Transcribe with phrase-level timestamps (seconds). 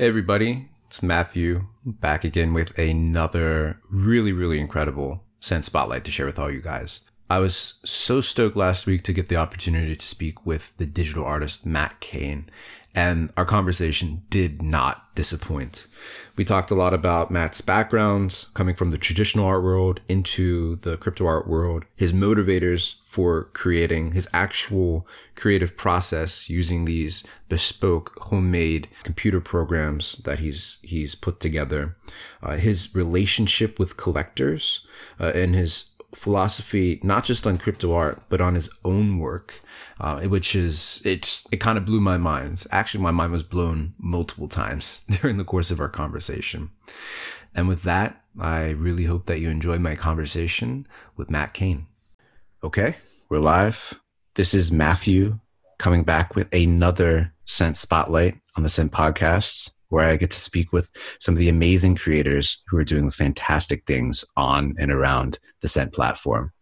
[0.00, 6.24] Hey everybody, it's Matthew back again with another really, really incredible Cent Spotlight to share
[6.24, 7.02] with all you guys.
[7.28, 11.26] I was so stoked last week to get the opportunity to speak with the digital
[11.26, 12.48] artist Matt Kane,
[12.94, 15.86] and our conversation did not disappoint.
[16.36, 20.96] We talked a lot about Matt's background, coming from the traditional art world into the
[20.96, 28.88] crypto art world, his motivators for creating his actual creative process using these bespoke homemade
[29.02, 31.96] computer programs that he's he's put together,
[32.42, 34.86] uh, his relationship with collectors,
[35.18, 39.60] uh, and his philosophy not just on crypto art but on his own work
[40.00, 42.64] uh, which is it's it kind of blew my mind.
[42.70, 46.70] Actually my mind was blown multiple times during the course of our conversation.
[47.54, 51.86] And with that i really hope that you enjoyed my conversation with matt kane
[52.62, 52.94] okay
[53.28, 54.00] we're live.
[54.34, 55.38] This is matthew
[55.78, 60.72] coming back with another Cent spotlight on the Cent podcasts where I get to speak
[60.72, 65.68] with some of the amazing creators who are doing fantastic things on and around the
[65.68, 66.52] Cent platform.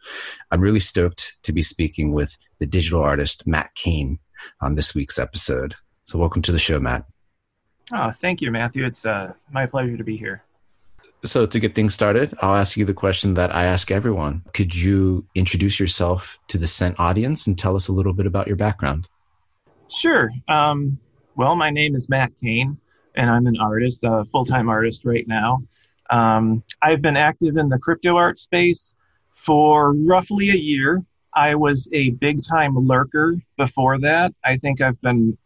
[0.51, 4.19] I'm really stoked to be speaking with the digital artist Matt Kane
[4.61, 5.75] on this week's episode.
[6.05, 7.05] So, welcome to the show, Matt.
[7.93, 8.85] Oh, thank you, Matthew.
[8.85, 10.43] It's uh, my pleasure to be here.
[11.25, 14.43] So, to get things started, I'll ask you the question that I ask everyone.
[14.55, 18.47] Could you introduce yourself to the Cent audience and tell us a little bit about
[18.47, 19.09] your background?
[19.89, 20.31] Sure.
[20.49, 20.99] Um,
[21.37, 22.79] well, my name is Matt Kane
[23.19, 25.63] and I'm an artist, a full time artist right now.
[26.09, 28.97] Um, I've been active in the crypto art space
[29.35, 31.03] for roughly a year.
[31.35, 34.33] I was a big time lurker before that.
[34.45, 35.37] I think I've been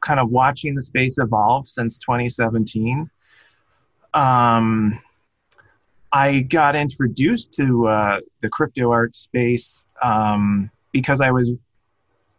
[0.00, 3.08] kind of watching the space evolve since 2017.
[4.14, 4.98] Um,
[6.10, 11.50] I got introduced to uh, the crypto art space um, because I was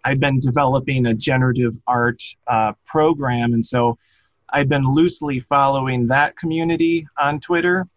[0.03, 3.97] I'd been developing a generative art uh, program, and so
[4.50, 7.88] I've been loosely following that community on Twitter.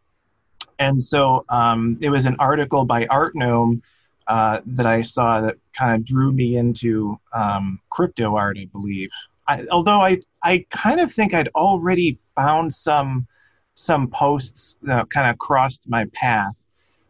[0.78, 3.82] And so um, it was an article by Artnome
[4.28, 9.10] uh, that I saw that kind of drew me into um, crypto art, I believe.
[9.48, 13.26] I, although I, I kind of think I'd already found some
[13.75, 16.65] some posts that kind of crossed my path,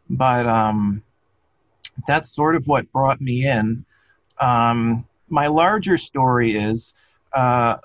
[0.07, 1.01] but um,
[2.07, 3.83] that's sort of what brought me in.
[4.39, 6.93] Um, my larger story is
[7.33, 7.77] uh,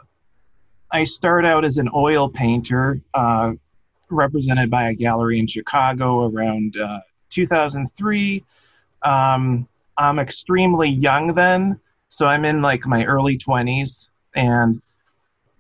[0.95, 3.55] I start out as an oil painter, uh,
[4.11, 7.01] represented by a gallery in Chicago around uh,
[7.31, 8.45] 2003.
[9.03, 9.67] Um,
[9.99, 14.07] I'm extremely young then, so I'm in like my early 20s,
[14.37, 14.81] and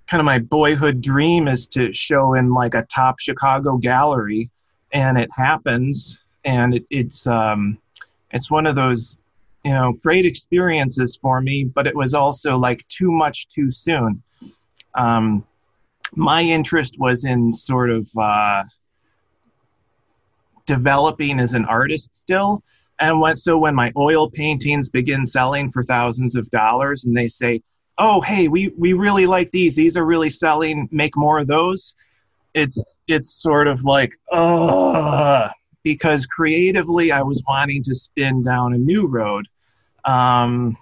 [0.06, 4.50] kind of my boyhood dream is to show in like a top Chicago gallery,
[4.93, 7.77] and it happens, and it, it's um,
[8.31, 9.19] it's one of those
[9.65, 14.23] you know great experiences for me, but it was also like too much too soon
[14.94, 15.44] um,
[16.15, 18.65] my interest was in sort of uh,
[20.66, 22.62] developing as an artist still.
[23.00, 27.28] And when, so when my oil paintings begin selling for thousands of dollars and they
[27.28, 27.60] say,
[27.99, 29.75] oh, hey, we, we really like these.
[29.75, 30.88] These are really selling.
[30.91, 31.94] Make more of those.
[32.55, 35.49] It's, it's sort of like, oh,
[35.82, 39.47] because creatively I was wanting to spin down a new road.
[40.05, 40.76] Um,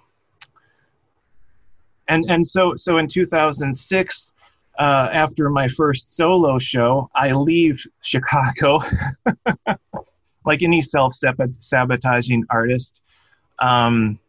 [2.07, 4.33] and and so so in 2006
[4.79, 8.81] uh, after my first solo show i leave chicago
[10.45, 12.99] like any self-sabotaging artist.
[13.59, 14.19] Um,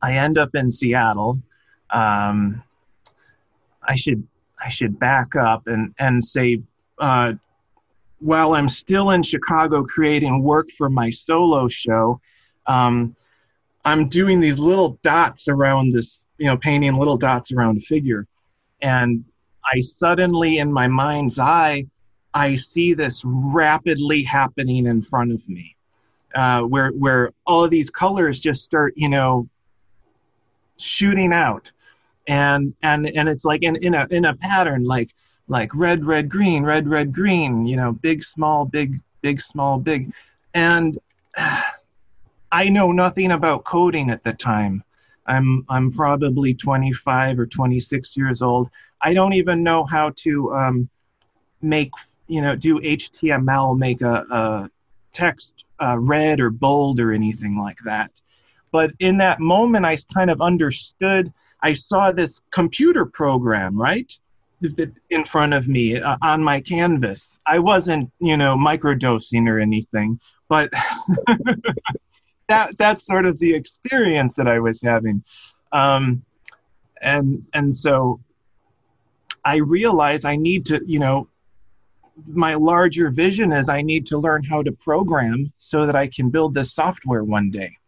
[0.00, 1.38] i end up in seattle.
[1.90, 2.62] Um,
[3.82, 4.26] i should
[4.62, 6.62] i should back up and and say
[6.98, 7.32] uh,
[8.20, 12.20] while i'm still in chicago creating work for my solo show
[12.66, 13.16] um,
[13.84, 18.26] I'm doing these little dots around this, you know, painting little dots around a figure.
[18.82, 19.24] And
[19.72, 21.86] I suddenly, in my mind's eye,
[22.34, 25.76] I see this rapidly happening in front of me,
[26.34, 29.48] uh, where where all of these colors just start, you know,
[30.78, 31.70] shooting out,
[32.26, 35.10] and and and it's like in in a in a pattern, like
[35.46, 40.12] like red red green red red green, you know, big small big big small big,
[40.54, 40.98] and.
[42.54, 44.84] I know nothing about coding at the time.
[45.26, 48.68] I'm I'm probably 25 or 26 years old.
[49.00, 50.88] I don't even know how to um,
[51.60, 51.90] make
[52.26, 54.70] you know do HTML, make a, a
[55.12, 58.10] text uh, red or bold or anything like that.
[58.70, 61.32] But in that moment, I kind of understood.
[61.62, 64.10] I saw this computer program right
[65.10, 67.40] in front of me uh, on my canvas.
[67.46, 70.70] I wasn't you know microdosing or anything, but
[72.52, 75.24] that that's sort of the experience that I was having.
[75.72, 76.22] Um,
[77.00, 78.20] and and so
[79.44, 81.28] I realize I need to, you know,
[82.26, 86.28] my larger vision is I need to learn how to program so that I can
[86.28, 87.78] build this software one day.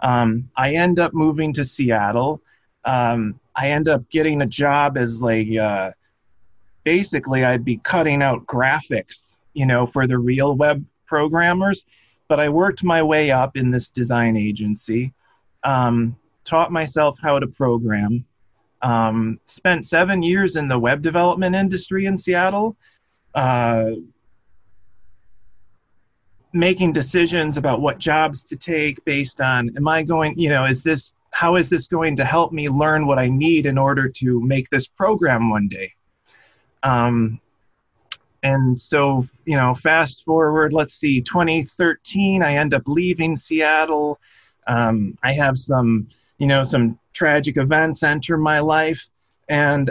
[0.00, 2.42] Um, I end up moving to Seattle.
[2.84, 5.92] Um, I end up getting a job as like uh,
[6.82, 11.86] basically I'd be cutting out graphics, you know, for the real web programmers.
[12.28, 15.12] But I worked my way up in this design agency,
[15.62, 18.24] um, taught myself how to program,
[18.82, 22.76] um, spent seven years in the web development industry in Seattle.
[23.34, 23.92] Uh,
[26.52, 30.82] making decisions about what jobs to take based on am i going you know is
[30.82, 34.40] this how is this going to help me learn what i need in order to
[34.40, 35.92] make this program one day
[36.82, 37.40] um,
[38.46, 44.20] and so you know fast forward let's see 2013 i end up leaving seattle
[44.66, 46.08] um, i have some
[46.38, 49.08] you know some tragic events enter my life
[49.48, 49.90] and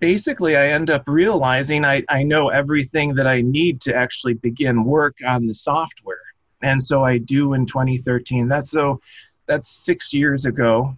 [0.00, 4.84] basically I end up realizing I, I know everything that I need to actually begin
[4.84, 6.16] work on the software.
[6.62, 8.48] And so I do in 2013.
[8.48, 9.00] That's so
[9.46, 10.96] that's six years ago.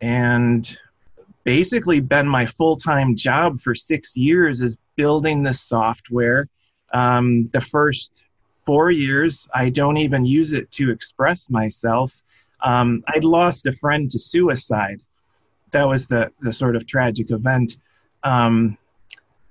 [0.00, 0.76] And
[1.46, 6.48] basically been my full-time job for six years is building the software.
[6.92, 8.24] Um, the first
[8.66, 12.12] four years, I don't even use it to express myself.
[12.62, 15.00] Um, I'd lost a friend to suicide.
[15.70, 17.78] That was the, the sort of tragic event.
[18.24, 18.76] Um,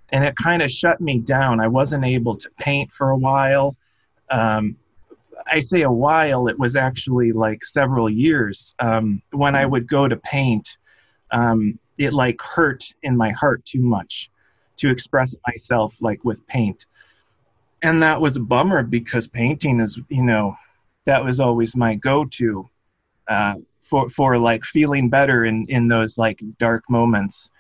[0.09, 1.62] and it kind of shut me down.
[1.62, 3.77] I wasn't able to paint for a while.
[4.30, 4.75] Um,
[5.50, 8.75] I say a while, it was actually like several years.
[8.80, 10.77] Um, when I would go to paint,
[11.31, 14.30] um, it like hurt in my heart too much
[14.77, 16.86] to express myself like with paint.
[17.81, 20.57] And that was a bummer because painting is, you know,
[21.06, 22.69] that was always my go to
[23.27, 27.51] uh, for, for like feeling better in, in those like dark moments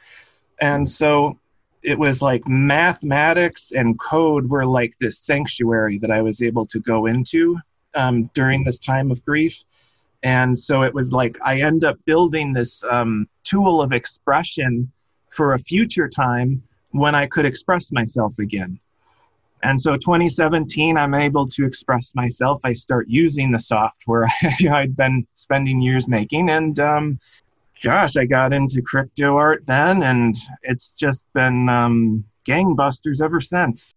[0.59, 1.37] and so
[1.83, 6.79] it was like mathematics and code were like this sanctuary that I was able to
[6.79, 7.59] go into
[7.93, 9.63] um, during this time of grief.
[10.25, 14.91] And so it was like I end up building this um, tool of expression
[15.29, 18.79] for a future time when I could express myself again.
[19.61, 22.59] And so 2017, I'm able to express myself.
[22.63, 24.27] I start using the software
[24.71, 27.19] I'd been spending years making, and um,
[27.83, 33.93] gosh, I got into crypto art then, and it's just been um, gangbusters ever since.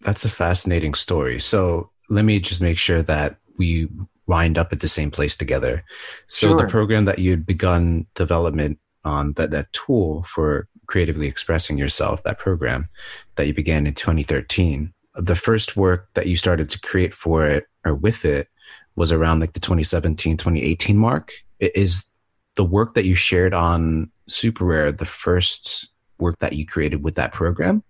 [0.00, 1.38] That's a fascinating story.
[1.38, 3.88] So let me just make sure that we
[4.30, 5.84] wind up at the same place together.
[6.28, 6.56] So sure.
[6.56, 12.22] the program that you had begun development on that that tool for creatively expressing yourself,
[12.22, 12.88] that program
[13.34, 17.66] that you began in 2013, the first work that you started to create for it
[17.84, 18.48] or with it
[18.96, 22.10] was around like the 2017 2018 mark is
[22.56, 27.32] the work that you shared on SuperRare the first work that you created with that
[27.32, 27.82] program?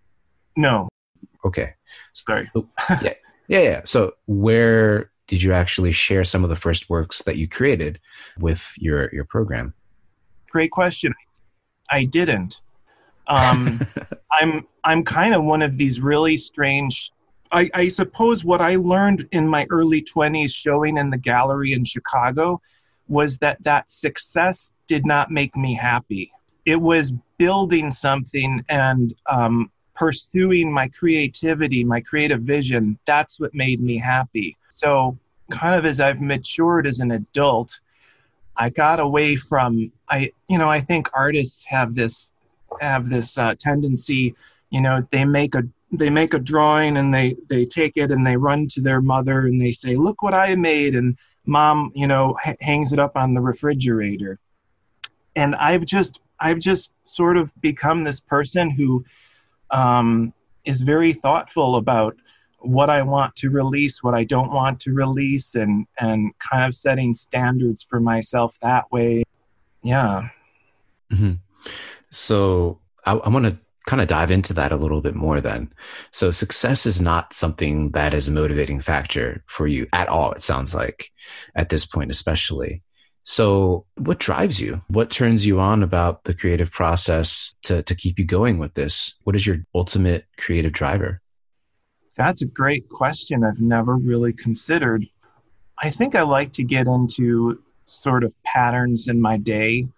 [0.57, 0.89] No.
[1.45, 1.75] Okay.
[2.13, 2.51] Sorry.
[2.55, 2.67] Oh,
[3.03, 3.15] yeah.
[3.49, 3.61] Yeah.
[3.61, 3.81] Yeah.
[3.85, 8.01] So where did you actually share some of the first works that you created
[8.41, 9.73] with your your program?
[10.51, 11.15] Great question.
[11.89, 12.61] I didn't.
[13.29, 13.79] Um,
[14.33, 17.13] I'm I'm kind of one of these really strange.
[17.53, 21.85] I, I suppose what I learned in my early 20s showing in the gallery in
[21.85, 22.61] Chicago
[23.07, 26.33] was that that success did not make me happy.
[26.67, 32.99] It was building something and um, pursuing my creativity, my creative vision.
[33.07, 34.57] That's what made me happy.
[34.81, 35.19] So,
[35.51, 37.79] kind of as I've matured as an adult,
[38.57, 40.33] I got away from I.
[40.49, 42.33] You know, I think artists have this
[42.81, 44.35] have this uh, tendency.
[44.71, 48.27] You know, they make a they make a drawing and they they take it and
[48.27, 52.07] they run to their mother and they say, "Look what I made," and mom, you
[52.07, 54.39] know, h- hangs it up on the refrigerator.
[55.37, 59.05] And I've just, I've just sort of become this person who
[59.71, 60.33] um,
[60.65, 62.17] is very thoughtful about
[62.61, 66.75] what I want to release, what I don't want to release, and and kind of
[66.75, 69.25] setting standards for myself that way.
[69.83, 70.29] Yeah.
[71.13, 71.35] Mm-hmm.
[72.11, 75.73] So I, I want to kind of dive into that a little bit more then.
[76.13, 80.43] So success is not something that is a motivating factor for you at all, it
[80.43, 81.11] sounds like,
[81.55, 82.83] at this point, especially.
[83.25, 84.83] So what drives you?
[84.89, 89.15] What turns you on about the creative process to, to keep you going with this?
[89.25, 91.21] What is your ultimate creative driver?
[92.21, 93.45] That's a great question.
[93.45, 95.09] I've never really considered.
[95.79, 99.89] I think I like to get into sort of patterns in my day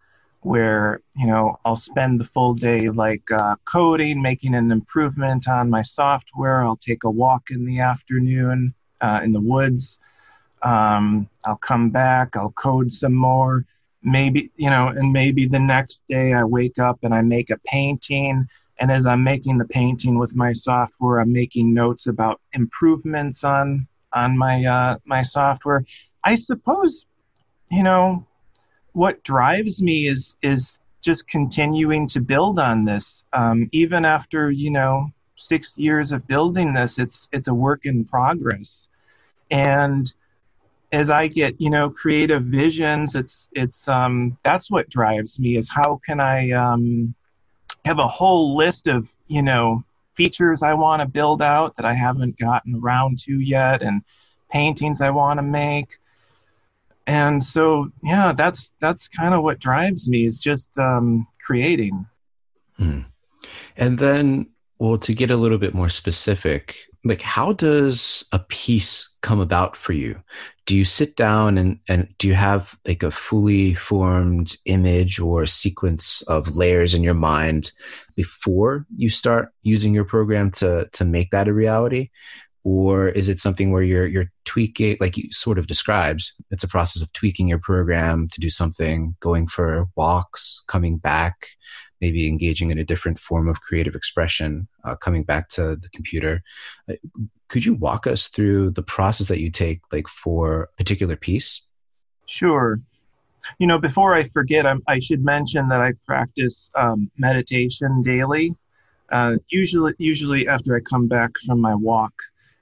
[0.43, 5.69] where you know I'll spend the full day like uh, coding, making an improvement on
[5.69, 6.63] my software.
[6.63, 9.99] I'll take a walk in the afternoon uh, in the woods.
[10.63, 12.37] Um, I'll come back.
[12.37, 13.67] I'll code some more.
[14.05, 17.59] maybe you know and maybe the next day i wake up and i make a
[17.75, 18.49] painting
[18.79, 23.87] and as i'm making the painting with my software i'm making notes about improvements on
[24.15, 25.85] on my uh, my software.
[26.25, 27.07] I suppose
[27.71, 28.27] you know
[28.93, 33.25] what drives me is is just continuing to build on this.
[33.33, 38.05] Um, even after you know six years of building this it's it's a work in
[38.05, 38.87] progress.
[39.51, 40.13] And
[40.93, 45.71] as I get, you know, creative visions, it's it's um, that's what drives me is
[45.71, 47.15] how can I um,
[47.85, 49.85] have a whole list of you know
[50.15, 54.03] features I want to build out that I haven't gotten around to yet, and
[54.51, 55.89] paintings I want to make.
[57.07, 62.07] And so, yeah, that's that's kind of what drives me is just um, creating.
[62.77, 63.01] Hmm.
[63.77, 69.09] And then, well, to get a little bit more specific, like how does a piece
[69.23, 70.23] come about for you?
[70.67, 75.47] Do you sit down and, and do you have like a fully formed image or
[75.47, 77.73] sequence of layers in your mind
[78.15, 82.11] before you start using your program to to make that a reality?
[82.65, 86.69] Or is it something where you're you're tweaking like you sort of describes it's a
[86.69, 91.47] process of tweaking your program to do something going for walks coming back
[92.03, 96.43] maybe engaging in a different form of creative expression, uh, coming back to the computer.
[96.91, 96.95] Uh,
[97.49, 101.63] could you walk us through the process that you take, like for a particular piece?
[102.27, 102.81] Sure.
[103.59, 108.55] You know, before I forget, I'm, i should mention that I practice um, meditation daily.
[109.11, 112.15] Uh, usually, usually after I come back from my walk,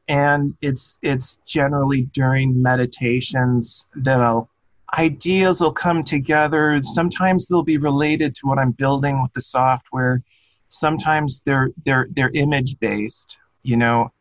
[0.08, 4.49] and it's it's generally during meditations that I'll
[4.98, 6.80] ideas will come together.
[6.82, 10.22] Sometimes they'll be related to what I'm building with the software.
[10.68, 13.36] Sometimes they're they're they're image based.
[13.62, 14.12] You know,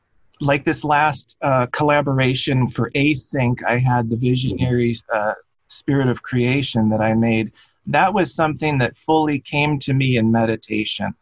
[0.41, 5.33] like this last uh, collaboration for Async, I had the visionary uh,
[5.67, 7.51] spirit of creation that I made.
[7.87, 11.13] That was something that fully came to me in meditation.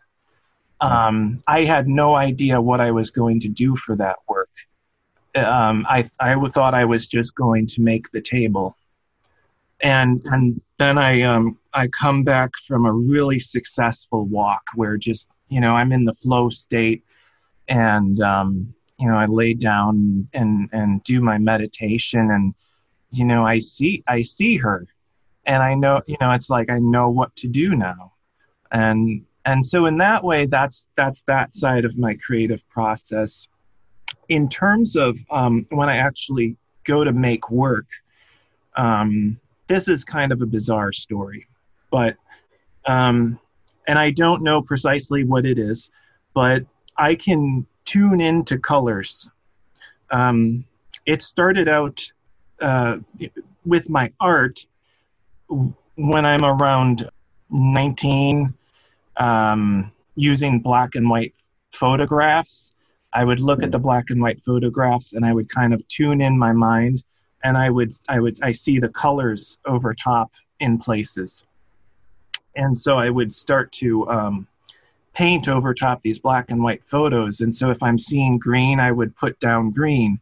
[0.82, 4.50] Um, I had no idea what I was going to do for that work.
[5.36, 8.76] Um, I I thought I was just going to make the table
[9.82, 15.30] and and then I um I come back from a really successful walk where just
[15.50, 17.04] you know I'm in the flow state
[17.68, 22.54] and um you know I lay down and and do my meditation and
[23.12, 24.88] you know I see I see her.
[25.46, 28.14] And I know you know it's like I know what to do now.
[28.72, 33.48] And and so in that way that's that's that side of my creative process.
[34.30, 37.86] In terms of um, when I actually go to make work
[38.76, 41.48] um, this is kind of a bizarre story,
[41.92, 42.16] but
[42.86, 43.40] um,
[43.88, 45.90] and I don't know precisely what it is,
[46.34, 46.64] but
[46.98, 49.30] I can tune into colors.
[50.12, 50.66] Um,
[51.06, 52.02] it started out
[52.62, 52.98] uh,
[53.66, 54.66] with my art
[55.48, 57.10] when I'm around
[57.50, 58.54] 19,
[59.18, 61.34] um, using black and white
[61.72, 62.72] photographs.
[63.14, 66.22] I would look at the black and white photographs and I would kind of tune
[66.22, 67.04] in my mind
[67.44, 71.44] and I would I would I see the colors over top in places,
[72.56, 74.48] and so I would start to um,
[75.14, 77.42] paint over top these black and white photos.
[77.42, 80.20] And so if I'm seeing green, I would put down green,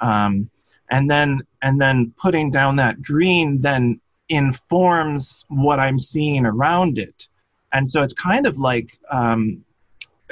[0.00, 0.50] um,
[0.90, 7.28] and then and then putting down that green then informs what I'm seeing around it.
[7.72, 9.64] And so it's kind of like um,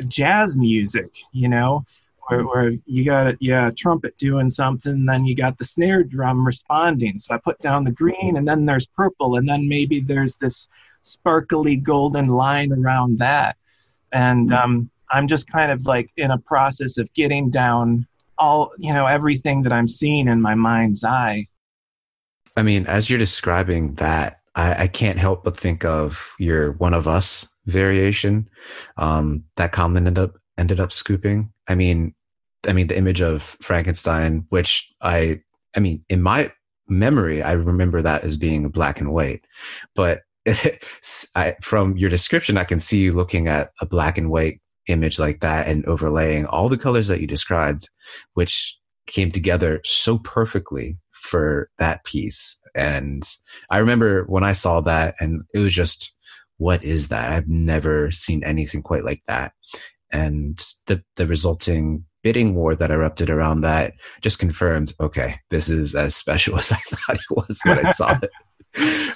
[0.09, 1.85] jazz music, you know
[2.29, 6.47] where, where you got a, yeah, trumpet doing something, then you got the snare drum
[6.47, 7.19] responding.
[7.19, 10.69] So I put down the green, and then there's purple, and then maybe there's this
[11.03, 13.57] sparkly golden line around that.
[14.13, 14.55] And mm-hmm.
[14.55, 18.07] um, I'm just kind of like in a process of getting down
[18.39, 21.47] all, you know, everything that I'm seeing in my mind's eye.
[22.57, 26.95] I mean, as you're describing that, I, I can't help but think of your one
[26.95, 28.49] of us variation
[28.97, 31.53] um, that Common ended up ended up scooping.
[31.69, 32.15] I mean,
[32.67, 35.41] I mean the image of Frankenstein, which I,
[35.77, 36.53] I mean, in my
[36.89, 39.45] memory, I remember that as being black and white,
[39.95, 40.23] but
[41.37, 45.19] I, from your description, I can see you looking at a black and white image
[45.19, 47.89] like that and overlaying all the colors that you described,
[48.35, 52.59] which came together so perfectly for that piece.
[52.75, 53.23] And
[53.71, 56.15] I remember when I saw that, and it was just,
[56.59, 57.33] what is that?
[57.33, 59.53] I've never seen anything quite like that
[60.13, 63.93] and the the resulting bidding war that erupted around that
[64.23, 68.19] just confirmed okay this is as special as i thought it was when i saw
[68.23, 68.31] it.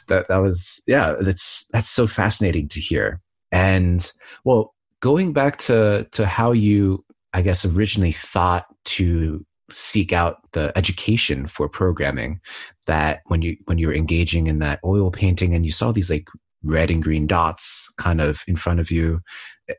[0.07, 3.21] That that was yeah that's that's so fascinating to hear.
[3.50, 4.09] And
[4.45, 10.73] well going back to to how you i guess originally thought to seek out the
[10.76, 12.40] education for programming
[12.87, 16.11] that when you when you were engaging in that oil painting and you saw these
[16.11, 16.28] like
[16.62, 19.20] red and green dots kind of in front of you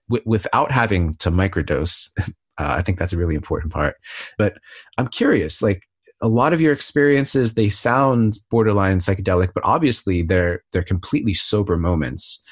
[0.09, 2.09] w- without having to microdose.
[2.61, 3.95] Uh, i think that's a really important part.
[4.37, 4.57] But
[4.97, 5.83] i'm curious like
[6.21, 11.77] a lot of your experiences they sound borderline psychedelic but obviously they're they're completely sober
[11.77, 12.43] moments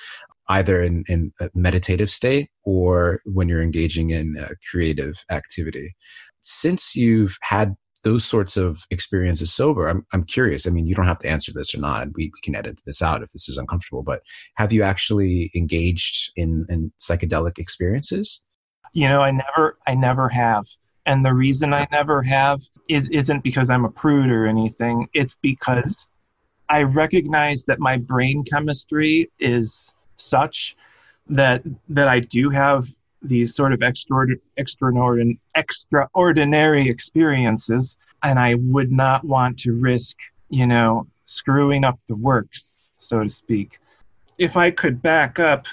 [0.49, 4.35] either in, in a meditative state or when you're engaging in
[4.71, 5.95] creative activity.
[6.41, 7.75] Since you've had
[8.07, 10.65] those sorts of experiences sober, I'm, I'm curious.
[10.65, 12.07] I mean, you don't have to answer this or not.
[12.15, 14.21] We, we can edit this out if this is uncomfortable, but
[14.55, 18.45] have you actually engaged in, in psychedelic experiences?
[18.93, 20.63] You know, I never, I never have.
[21.05, 25.09] And the reason I never have is, isn't because I'm a prude or anything.
[25.13, 26.07] It's because
[26.69, 30.77] I recognize that my brain chemistry is such
[31.27, 32.87] that, that I do have
[33.21, 40.17] these sort of extraordinary, extraordinary experiences, and I would not want to risk,
[40.49, 43.79] you know, screwing up the works, so to speak.
[44.37, 45.65] If I could back up,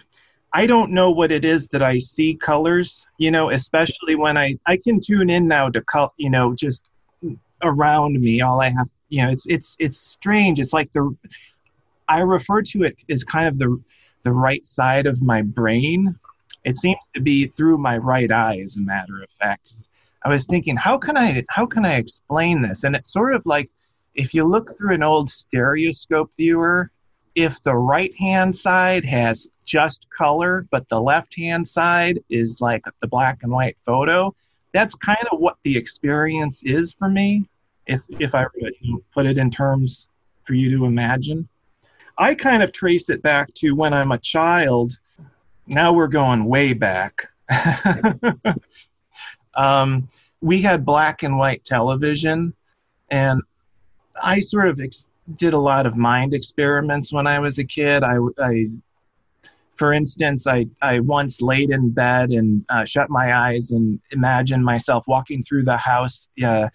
[0.53, 4.57] I don't know what it is that I see colors, you know, especially when I
[4.67, 6.89] I can tune in now to color, you know, just
[7.63, 8.41] around me.
[8.41, 10.61] All I have, you know, it's it's it's strange.
[10.61, 11.15] It's like the
[12.09, 13.83] I refer to it as kind of the
[14.23, 16.19] the right side of my brain
[16.64, 19.68] it seems to be through my right eye, as a matter of fact.
[20.25, 22.85] I was thinking, how can I how can I explain this?
[22.85, 23.71] And it's sort of like
[24.14, 26.90] if you look through an old stereoscope viewer,
[27.35, 32.83] if the right hand side has just color, but the left hand side is like
[33.00, 34.35] the black and white photo,
[34.73, 37.45] that's kind of what the experience is for me.
[37.86, 38.47] If if I
[39.12, 40.08] put it in terms
[40.45, 41.47] for you to imagine,
[42.17, 44.99] I kind of trace it back to when I'm a child
[45.67, 47.29] now we're going way back.
[49.55, 50.09] um,
[50.41, 52.55] we had black and white television,
[53.11, 53.43] and
[54.23, 58.03] I sort of ex- did a lot of mind experiments when I was a kid.
[58.03, 58.69] I, I
[59.77, 64.65] for instance, I, I once laid in bed and uh, shut my eyes and imagined
[64.65, 66.69] myself walking through the house, uh,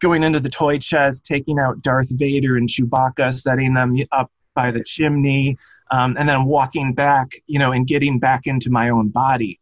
[0.00, 4.70] going into the toy chest, taking out Darth Vader and Chewbacca, setting them up by
[4.70, 5.56] the chimney,
[5.90, 9.58] um, and then walking back, you know, and getting back into my own body.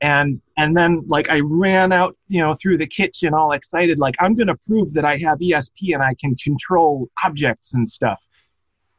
[0.00, 4.14] And and then like I ran out, you know, through the kitchen all excited, like
[4.20, 8.20] I'm gonna prove that I have ESP and I can control objects and stuff.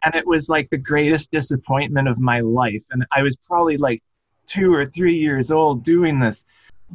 [0.03, 2.83] And it was like the greatest disappointment of my life.
[2.91, 4.01] And I was probably like
[4.47, 6.45] two or three years old doing this.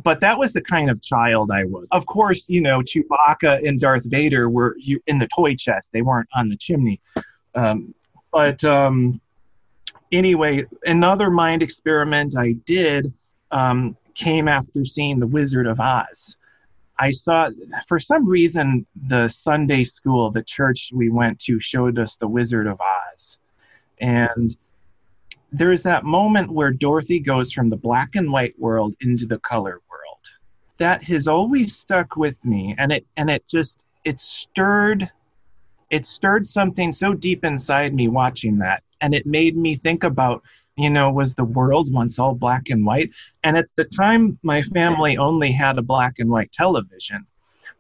[0.03, 1.87] But that was the kind of child I was.
[1.93, 5.91] Of course, you know, Chewbacca and Darth Vader were in the toy chest.
[5.93, 7.01] They weren't on the chimney.
[7.55, 7.95] Um,
[8.33, 9.21] but um,
[10.15, 13.13] anyway, another mind experiment I did
[13.51, 16.37] um, came after seeing The Wizard of Oz.
[16.99, 17.51] I saw,
[17.89, 22.67] for some reason, the Sunday school, the church we went to, showed us The Wizard
[22.67, 23.39] of Oz.
[24.01, 24.57] And
[25.53, 29.81] there's that moment where Dorothy goes from the black and white world into the color
[29.91, 30.19] world.
[30.79, 35.09] That has always stuck with me, and it and it just it stirred
[35.91, 40.43] it stirred something so deep inside me watching that and it made me think about
[40.77, 43.11] you know was the world once all black and white?
[43.45, 47.27] And at the time my family only had a black and white television.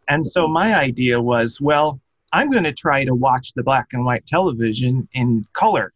[0.06, 1.98] And so my idea was well
[2.34, 5.94] i'm going to try to watch the black and white television in color.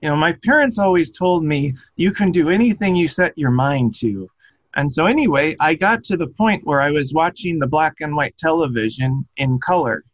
[0.00, 3.96] You know my parents always told me you can do anything you set your mind
[3.96, 4.30] to.
[4.76, 8.14] And so anyway i got to the point where i was watching the black and
[8.14, 10.04] white television in color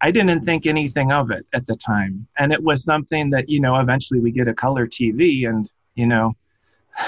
[0.00, 2.26] I didn't think anything of it at the time.
[2.38, 6.06] And it was something that, you know, eventually we get a color TV and, you
[6.06, 6.34] know,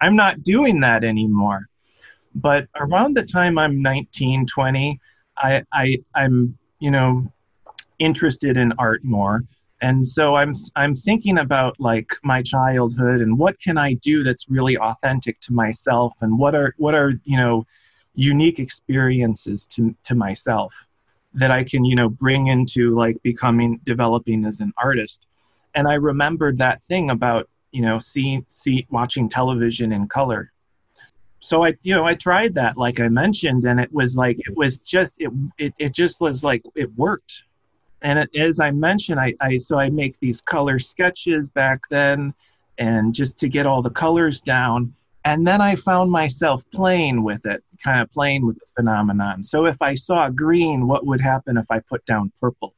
[0.00, 1.68] I'm not doing that anymore.
[2.34, 5.00] But around the time I'm 19, 20,
[5.36, 7.30] I, I, I'm, you know,
[7.98, 9.44] interested in art more.
[9.80, 14.48] And so I'm I'm thinking about like my childhood and what can I do that's
[14.48, 17.66] really authentic to myself and what are what are, you know,
[18.14, 20.72] unique experiences to to myself
[21.34, 25.26] that I can, you know, bring into like becoming developing as an artist.
[25.74, 30.52] And I remembered that thing about, you know, seeing see watching television in color.
[31.40, 34.56] So I, you know, I tried that like I mentioned and it was like it
[34.56, 37.42] was just it it, it just was like it worked.
[38.02, 42.34] And it, as I mentioned, I, I so I make these color sketches back then
[42.78, 47.46] and just to get all the colors down and then I found myself playing with
[47.46, 49.44] it, kind of playing with the phenomenon.
[49.44, 52.74] So if I saw green, what would happen if I put down purple?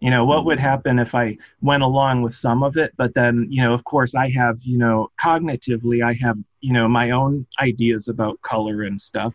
[0.00, 0.66] You know, what would mm-hmm.
[0.66, 2.92] happen if I went along with some of it?
[2.96, 6.86] But then, you know, of course, I have, you know, cognitively, I have, you know,
[6.86, 9.34] my own ideas about color and stuff.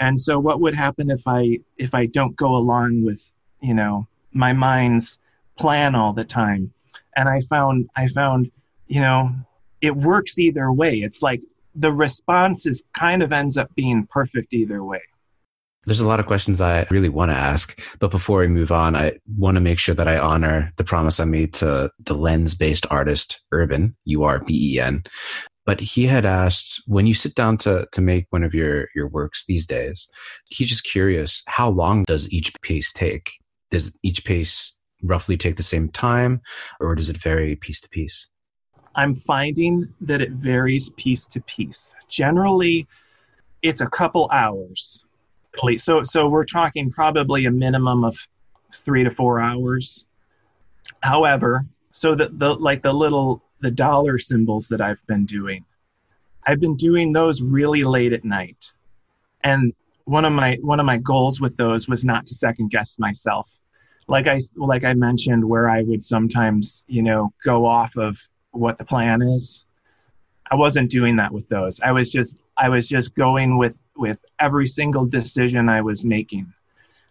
[0.00, 3.30] And so what would happen if I if I don't go along with,
[3.60, 5.18] you know, my mind's
[5.58, 6.72] plan all the time?
[7.16, 8.50] And I found I found,
[8.88, 9.30] you know,
[9.82, 11.00] it works either way.
[11.00, 11.42] It's like
[11.80, 15.00] the response is kind of ends up being perfect either way.
[15.86, 18.94] There's a lot of questions I really want to ask, but before we move on,
[18.94, 22.54] I want to make sure that I honor the promise I made to the lens
[22.54, 25.04] based artist Urban, U R B E N.
[25.64, 29.08] But he had asked when you sit down to, to make one of your, your
[29.08, 30.06] works these days,
[30.50, 33.30] he's just curious how long does each piece take?
[33.70, 36.42] Does each piece roughly take the same time
[36.78, 38.28] or does it vary piece to piece?
[38.94, 41.94] I'm finding that it varies piece to piece.
[42.08, 42.88] Generally,
[43.62, 45.04] it's a couple hours
[45.78, 48.16] so so we're talking probably a minimum of
[48.72, 50.06] three to four hours.
[51.00, 55.64] However, so that the like the little the dollar symbols that I've been doing,
[56.46, 58.72] I've been doing those really late at night,
[59.44, 59.72] and
[60.04, 63.48] one of my one of my goals with those was not to second guess myself.
[64.08, 68.18] Like I like I mentioned, where I would sometimes you know go off of
[68.52, 69.64] what the plan is.
[70.50, 71.80] I wasn't doing that with those.
[71.80, 76.52] I was just I was just going with with every single decision I was making.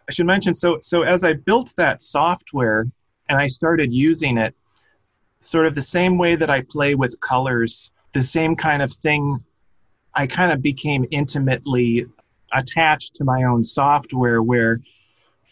[0.08, 2.86] I should mention so so as I built that software
[3.28, 4.54] and I started using it,
[5.40, 9.42] sort of the same way that I play with colors, the same kind of thing.
[10.14, 12.06] I kind of became intimately
[12.52, 14.80] attached to my own software where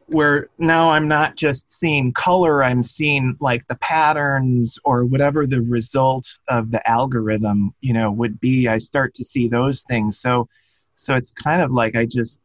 [0.09, 5.61] where now I'm not just seeing color, I'm seeing like the patterns or whatever the
[5.61, 8.69] result of the algorithm, you know, would be.
[8.69, 10.19] I start to see those things.
[10.19, 10.49] So,
[10.97, 12.41] so it's kind of like I just,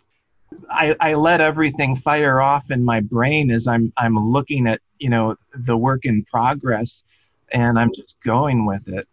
[0.69, 5.09] I, I let everything fire off in my brain as I'm, I'm looking at, you
[5.09, 7.03] know, the work in progress
[7.51, 9.07] and I'm just going with it.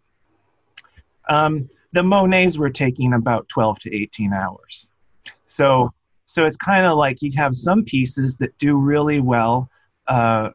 [1.29, 4.89] Um, the Monets were taking about 12 to 18 hours.
[5.47, 5.93] So,
[6.31, 9.69] so it's kind of like you have some pieces that do really well
[10.07, 10.51] uh,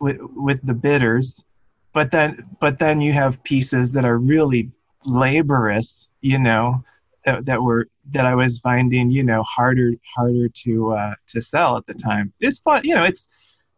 [0.00, 1.44] with with the bidders,
[1.92, 4.70] but then but then you have pieces that are really
[5.04, 6.82] laborious, you know,
[7.26, 11.76] that, that were that I was finding, you know, harder harder to uh, to sell
[11.76, 12.32] at the time.
[12.40, 13.28] It's fun, you know, it's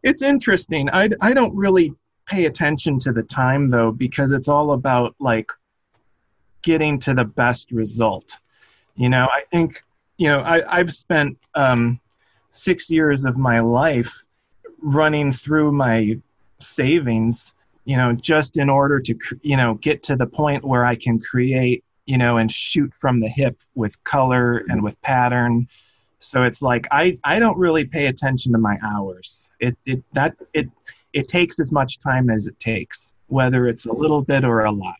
[0.03, 0.89] it's interesting.
[0.89, 1.93] I I don't really
[2.27, 5.51] pay attention to the time though because it's all about like
[6.61, 8.37] getting to the best result.
[8.95, 9.83] You know, I think
[10.21, 11.99] you know, I, have spent um,
[12.51, 14.23] six years of my life
[14.79, 16.19] running through my
[16.59, 17.55] savings,
[17.85, 21.19] you know, just in order to, you know, get to the point where I can
[21.19, 25.67] create, you know, and shoot from the hip with color and with pattern.
[26.19, 29.49] So it's like I, I don't really pay attention to my hours.
[29.59, 30.69] It, it that it
[31.13, 34.71] it takes as much time as it takes, whether it's a little bit or a
[34.71, 34.97] lot.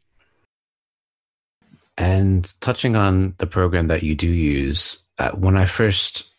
[1.98, 6.32] And touching on the program that you do use, uh, when I first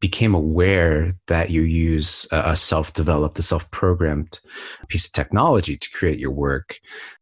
[0.00, 4.40] became aware that you use a self-developed, a self-programmed
[4.88, 6.78] piece of technology to create your work,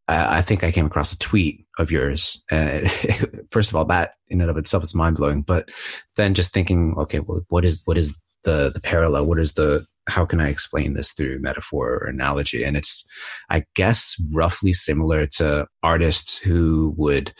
[0.07, 2.43] uh, I think I came across a tweet of yours.
[2.51, 2.87] Uh,
[3.51, 5.41] first of all, that in and of itself is mind blowing.
[5.41, 5.69] But
[6.15, 9.25] then just thinking, okay, well, what is what is the the parallel?
[9.25, 12.63] What is the how can I explain this through metaphor or analogy?
[12.63, 13.05] And it's,
[13.49, 17.33] I guess, roughly similar to artists who would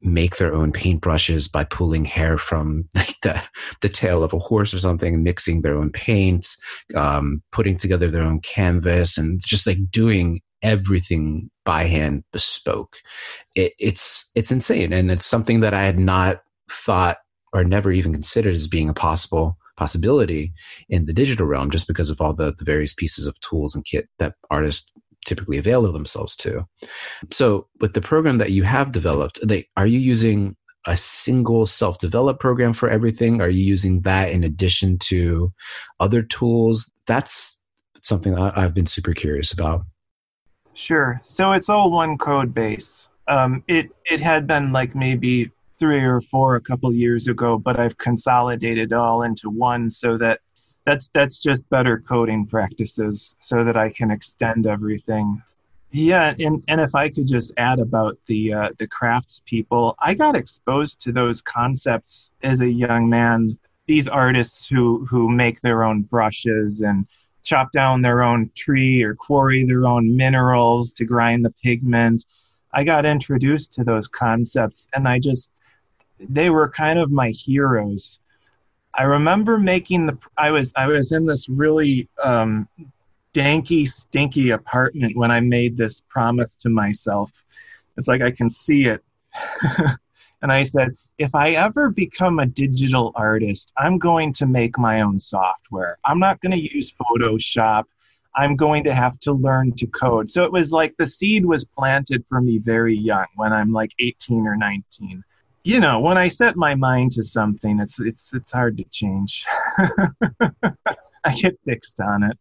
[0.00, 3.42] make their own paintbrushes by pulling hair from like the,
[3.82, 6.56] the tail of a horse or something, mixing their own paints,
[6.94, 12.96] um, putting together their own canvas, and just like doing everything by hand, bespoke.
[13.54, 17.18] It, it's it's insane, and it's something that I had not thought
[17.52, 20.52] or never even considered as being a possible possibility
[20.88, 23.84] in the digital realm just because of all the, the various pieces of tools and
[23.84, 24.90] kit that artists
[25.26, 26.66] typically avail themselves to.
[27.30, 30.56] So with the program that you have developed, they, are you using
[30.86, 33.40] a single self-developed program for everything?
[33.40, 35.52] Are you using that in addition to
[35.98, 36.92] other tools?
[37.06, 37.64] That's
[38.02, 39.84] something I've been super curious about.
[40.74, 41.20] Sure.
[41.24, 43.08] So it's all one code base.
[43.28, 47.78] Um, it it had been like maybe three or four a couple years ago, but
[47.78, 50.40] I've consolidated all into one so that
[50.84, 55.42] that's that's just better coding practices so that I can extend everything.
[55.90, 60.14] Yeah, and, and if I could just add about the uh, the crafts people, I
[60.14, 63.56] got exposed to those concepts as a young man.
[63.86, 67.06] These artists who who make their own brushes and
[67.44, 72.26] chop down their own tree or quarry their own minerals to grind the pigment.
[72.72, 75.60] I got introduced to those concepts and I just
[76.20, 78.20] they were kind of my heroes.
[78.94, 82.68] I remember making the I was I was in this really um,
[83.34, 87.30] danky, stinky apartment when I made this promise to myself.
[87.96, 89.04] It's like I can see it.
[90.42, 95.02] and I said, if I ever become a digital artist, I'm going to make my
[95.02, 95.98] own software.
[96.04, 97.84] I'm not going to use Photoshop.
[98.36, 100.30] I'm going to have to learn to code.
[100.30, 103.92] So it was like the seed was planted for me very young when I'm like
[104.00, 105.22] 18 or 19.
[105.64, 109.46] You know, when I set my mind to something, it's it's it's hard to change.
[111.24, 112.38] I get fixed on it.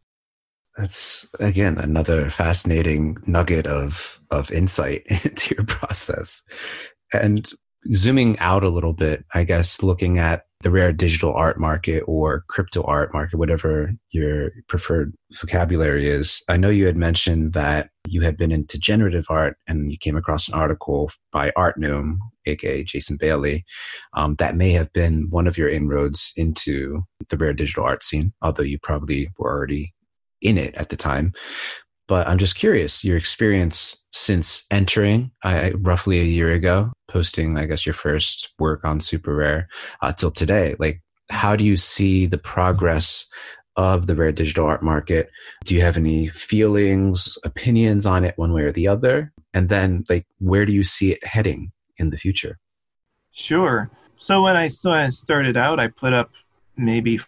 [0.78, 6.44] That's again another fascinating nugget of of insight into your process.
[7.14, 7.50] And
[7.94, 12.44] zooming out a little bit, I guess looking at the rare digital art market or
[12.48, 16.42] crypto art market, whatever your preferred vocabulary is.
[16.50, 20.16] I know you had mentioned that you had been into generative art and you came
[20.16, 23.66] across an article by Artnome, aka Jason Bailey,
[24.16, 28.34] um, that may have been one of your inroads into the rare digital art scene,
[28.42, 29.94] although you probably were already
[30.42, 31.34] in it at the time.
[32.08, 37.66] But I'm just curious, your experience since entering uh, roughly a year ago, posting, I
[37.66, 39.68] guess, your first work on SuperRare
[40.02, 40.76] uh, till today.
[40.80, 43.28] Like, how do you see the progress
[43.76, 45.30] of the rare digital art market?
[45.64, 49.32] Do you have any feelings, opinions on it, one way or the other?
[49.54, 52.58] And then, like, where do you see it heading in the future?
[53.32, 53.90] Sure.
[54.18, 56.32] So when I started out, I put up
[56.76, 57.20] maybe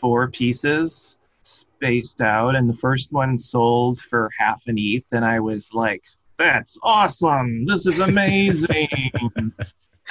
[0.00, 5.40] four pieces spaced out, and the first one sold for half an ETH, and I
[5.40, 6.02] was like,
[6.38, 7.66] "That's awesome!
[7.66, 8.88] This is amazing!"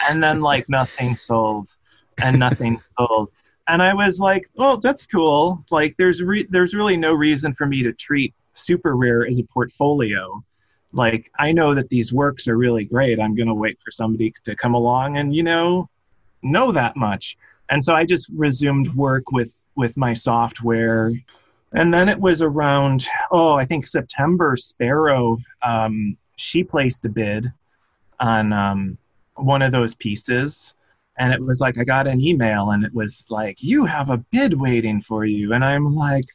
[0.09, 1.69] and then like nothing sold,
[2.17, 3.31] and nothing sold,
[3.67, 5.63] and I was like, "Oh, that's cool!
[5.71, 10.43] Like, there's re- there's really no reason for me to treat SuperRare as a portfolio."
[10.95, 13.19] Like, I know that these works are really great.
[13.19, 15.89] I'm going to wait for somebody to come along and, you know,
[16.41, 17.37] know that much.
[17.69, 21.11] And so I just resumed work with with my software
[21.75, 27.51] and then it was around, oh, I think September, Sparrow, um, she placed a bid
[28.19, 28.97] on um,
[29.35, 30.73] one of those pieces.
[31.17, 34.17] And it was like, I got an email and it was like, you have a
[34.17, 35.53] bid waiting for you.
[35.53, 36.25] And I'm like,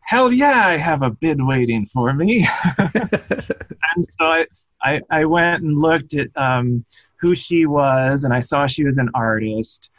[0.00, 2.48] hell yeah, I have a bid waiting for me.
[2.78, 4.46] and so I,
[4.82, 8.96] I, I, went and looked at um, who she was and I saw she was
[8.96, 9.89] an artist.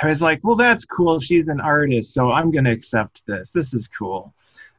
[0.00, 1.18] I was like, well, that's cool.
[1.20, 3.50] She's an artist, so I'm going to accept this.
[3.50, 4.32] This is cool.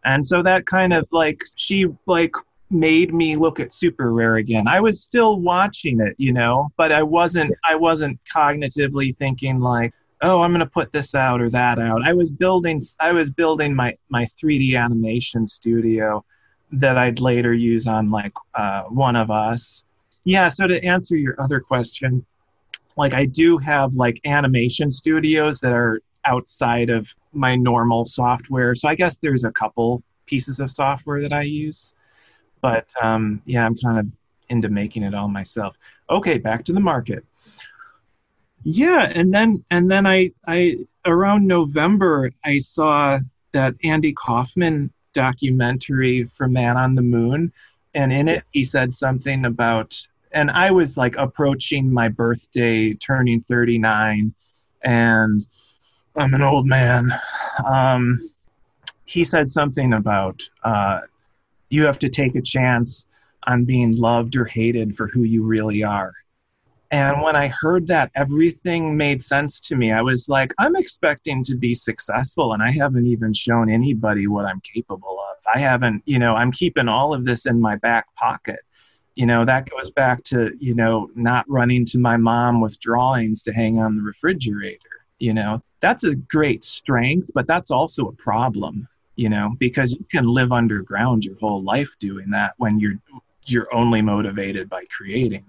[0.06, 2.34] And so that kind of like, she like
[2.70, 4.68] made me look at SuperRare again.
[4.68, 9.94] I was still watching it, you know, but I wasn't, I wasn't cognitively thinking like,
[10.22, 12.02] oh, I'm going to put this out or that out.
[12.04, 16.26] I was building, I was building my, my 3D animation studio
[16.72, 19.84] that I'd later use on like uh, one of us.
[20.24, 20.50] Yeah.
[20.50, 22.26] So to answer your other question,
[22.96, 28.76] like I do have like animation studios that are outside of my normal software.
[28.76, 31.94] So I guess there's a couple pieces of software that I use.
[32.62, 34.08] But um, yeah, I'm kind of
[34.50, 35.76] into making it all myself.
[36.10, 37.26] Okay, back to the market.
[38.64, 43.20] Yeah, and then and then I I around November I saw
[43.52, 47.52] that Andy Kaufman documentary for Man on the Moon,
[47.94, 50.00] and in it he said something about
[50.34, 54.34] and I was like approaching my birthday, turning 39,
[54.84, 55.48] and
[56.16, 57.14] I'm an old man.
[57.66, 58.20] Um,
[59.06, 61.02] he said something about uh,
[61.70, 63.06] you have to take a chance
[63.46, 66.14] on being loved or hated for who you really are.
[66.92, 69.92] And when I heard that, everything made sense to me.
[69.92, 74.46] I was like, I'm expecting to be successful, and I haven't even shown anybody what
[74.46, 75.38] I'm capable of.
[75.54, 78.60] I haven't, you know, I'm keeping all of this in my back pocket
[79.16, 83.44] you know that goes back to you know not running to my mom with drawings
[83.44, 84.80] to hang on the refrigerator
[85.20, 85.62] you know.
[85.80, 90.52] That's a great strength but that's also a problem you know because you can live
[90.52, 93.00] underground your whole life doing that when you're
[93.46, 95.46] you're only motivated by creating.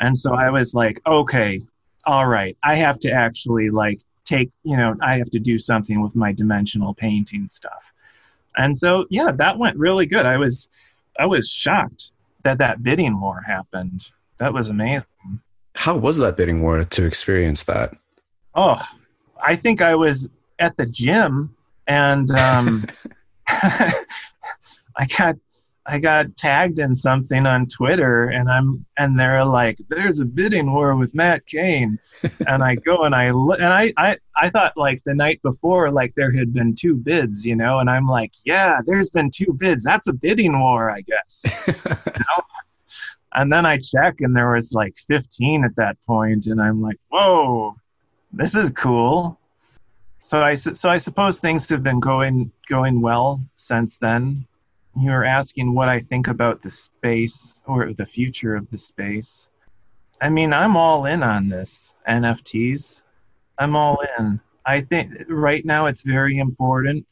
[0.00, 1.62] And so i was like okay
[2.06, 6.00] all right i have to actually like take you know i have to do something
[6.00, 7.84] with my dimensional painting stuff.
[8.56, 10.26] And so yeah that went really good.
[10.26, 10.68] I was
[11.18, 12.12] i was shocked
[12.44, 14.08] that that bidding war happened.
[14.38, 15.04] That was amazing.
[15.74, 17.94] How was that bidding war to experience that?
[18.54, 18.80] Oh,
[19.42, 21.54] I think I was at the gym
[21.86, 22.84] and um,
[23.48, 25.36] I got
[25.86, 30.70] I got tagged in something on Twitter and I'm and they're like, "There's a bidding
[30.72, 31.98] war with Matt Kane,"
[32.46, 36.14] and I go and I and I, I I thought like the night before like
[36.16, 39.82] there had been two bids, you know, and I'm like, "Yeah, there's been two bids.
[39.82, 42.44] That's a bidding war, I guess." you know?
[43.34, 46.98] And then I check and there was like 15 at that point, and I'm like,
[47.08, 47.74] "Whoa,
[48.32, 49.38] this is cool."
[50.18, 54.46] So I so I suppose things have been going going well since then
[54.96, 59.48] you were asking what I think about the space or the future of the space.
[60.20, 63.02] I mean, I'm all in on this NFTs.
[63.58, 64.40] I'm all in.
[64.66, 67.06] I think right now it's very important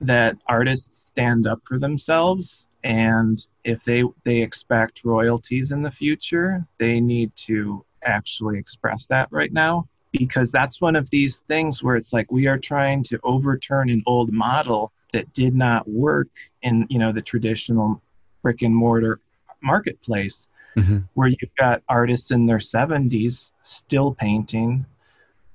[0.00, 6.66] that artists stand up for themselves and if they they expect royalties in the future,
[6.78, 11.96] they need to actually express that right now because that's one of these things where
[11.96, 16.28] it's like we are trying to overturn an old model that did not work
[16.62, 18.00] in you know the traditional
[18.42, 19.20] brick and mortar
[19.62, 20.46] marketplace
[20.76, 20.98] mm-hmm.
[21.14, 24.86] where you've got artists in their 70s still painting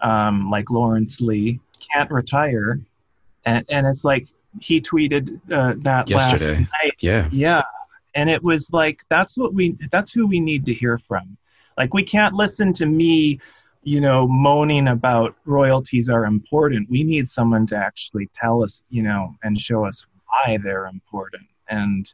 [0.02, 1.60] um, like lawrence lee
[1.94, 2.80] can't retire.
[3.46, 4.28] And, and it's like
[4.60, 6.60] he tweeted uh, that yesterday.
[6.60, 6.96] night.
[7.02, 7.30] yeah.
[7.32, 7.63] Yeah.
[8.13, 11.38] And it was like that's what we that's who we need to hear from.
[11.78, 13.41] Like we can't listen to me
[13.86, 19.04] you know moaning about royalties are important we need someone to actually tell us you
[19.04, 22.13] know and show us why they're important and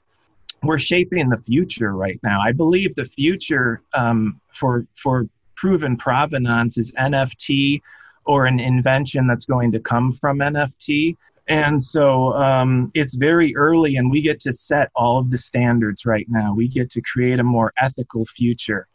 [0.63, 6.77] we're shaping the future right now i believe the future um, for for proven provenance
[6.77, 7.81] is nft
[8.25, 11.15] or an invention that's going to come from nft
[11.47, 16.05] and so um, it's very early, and we get to set all of the standards
[16.05, 16.53] right now.
[16.55, 18.87] We get to create a more ethical future.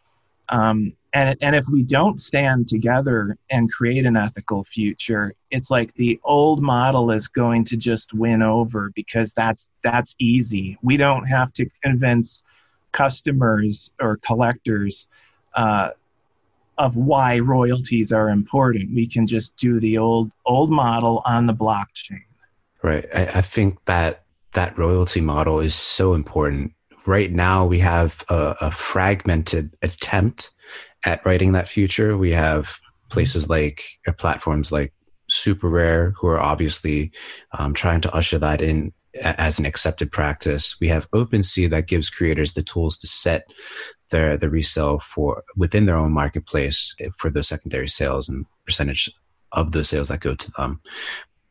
[0.48, 5.94] Um, and, and if we don't stand together and create an ethical future, it's like
[5.94, 10.76] the old model is going to just win over because that's that's easy.
[10.82, 12.44] We don't have to convince
[12.92, 15.08] customers or collectors
[15.54, 15.90] uh,
[16.76, 18.94] of why royalties are important.
[18.94, 22.24] We can just do the old old model on the blockchain.
[22.82, 23.06] Right.
[23.14, 26.74] I, I think that that royalty model is so important.
[27.06, 30.50] Right now, we have a, a fragmented attempt
[31.04, 32.16] at writing that future.
[32.16, 32.78] We have
[33.10, 34.92] places like uh, platforms like
[35.30, 37.12] SuperRare, who are obviously
[37.56, 38.92] um, trying to usher that in
[39.22, 40.76] as an accepted practice.
[40.80, 43.50] We have OpenSea that gives creators the tools to set
[44.10, 49.10] their the resale for within their own marketplace for those secondary sales and percentage
[49.52, 50.80] of those sales that go to them.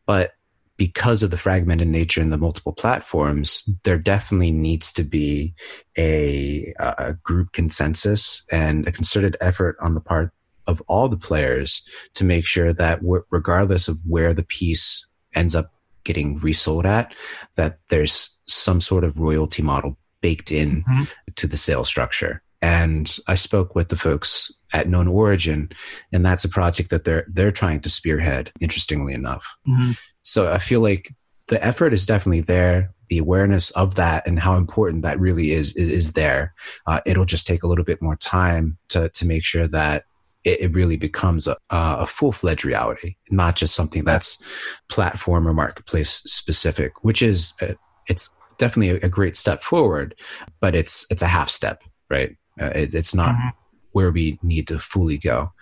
[0.05, 0.33] But
[0.77, 5.53] because of the fragmented nature and the multiple platforms, there definitely needs to be
[5.97, 10.31] a, a, group consensus and a concerted effort on the part
[10.67, 15.71] of all the players to make sure that regardless of where the piece ends up
[16.03, 17.13] getting resold at,
[17.55, 21.03] that there's some sort of royalty model baked in mm-hmm.
[21.35, 22.41] to the sales structure.
[22.61, 25.69] And I spoke with the folks at Known Origin,
[26.11, 28.51] and that's a project that they're they're trying to spearhead.
[28.59, 29.91] Interestingly enough, mm-hmm.
[30.21, 31.11] so I feel like
[31.47, 32.91] the effort is definitely there.
[33.09, 36.53] The awareness of that and how important that really is is, is there.
[36.87, 40.03] Uh, it'll just take a little bit more time to to make sure that
[40.43, 44.43] it, it really becomes a, a full fledged reality, not just something that's
[44.89, 47.73] platform or marketplace specific, which is a, uh,
[48.07, 50.13] it's definitely a, a, great step forward,
[50.59, 52.37] but it's it's a half step, right?
[52.61, 53.49] Uh, it, it's not mm-hmm.
[53.95, 55.53] Where we need to fully go.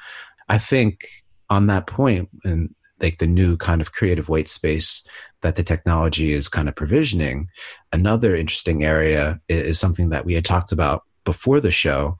[0.49, 1.05] I think
[1.51, 5.03] on that point, and like the new kind of creative white space
[5.43, 7.47] that the technology is kind of provisioning,
[7.91, 12.17] another interesting area is, something that we had talked about before the show,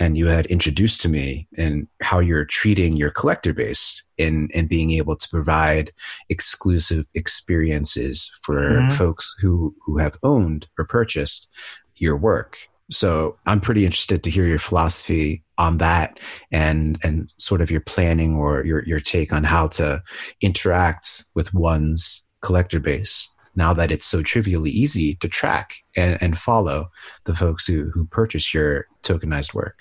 [0.00, 4.66] and you had introduced to me in how you're treating your collector base in in
[4.66, 5.92] being able to provide
[6.28, 8.96] exclusive experiences for mm-hmm.
[8.96, 11.48] folks who who have owned or purchased
[11.94, 16.18] your work so I'm pretty interested to hear your philosophy on that
[16.50, 20.02] and and sort of your planning or your your take on how to
[20.40, 26.38] interact with one's collector base now that it's so trivially easy to track and, and
[26.38, 26.90] follow
[27.24, 29.76] the folks who, who purchase your tokenized work.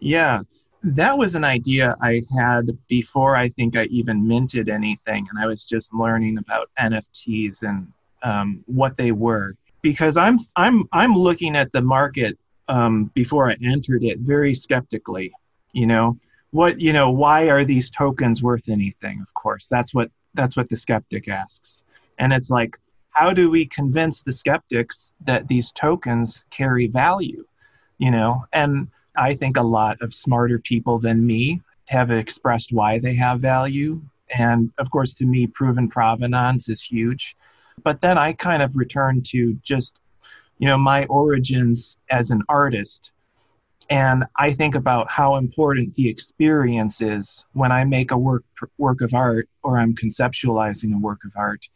[0.00, 0.40] Yeah,
[0.82, 5.46] that was an idea I had before I think I even minted anything, and I
[5.46, 7.90] was just learning about NFTs and
[8.22, 12.38] um, what they were because I'm I'm I'm looking at the market
[12.68, 15.32] um, before I entered it very skeptically.
[15.72, 16.18] You know,
[16.50, 19.20] what you know, why are these tokens worth anything?
[19.20, 21.84] Of course, that's what that's what the skeptic asks,
[22.18, 22.78] and it's like,
[23.10, 27.44] how do we convince the skeptics that these tokens carry value?
[27.98, 32.98] You know, and I think a lot of smarter people than me have expressed why
[32.98, 34.02] they have value.
[34.36, 37.36] And of course, to me, proven provenance is huge.
[37.82, 39.98] But then I kind of return to just
[40.58, 43.10] you know my origins as an artist.
[43.88, 48.44] And i think about how important the experience is when i make a work
[48.78, 51.68] work of art or i'm conceptualizing a work of art.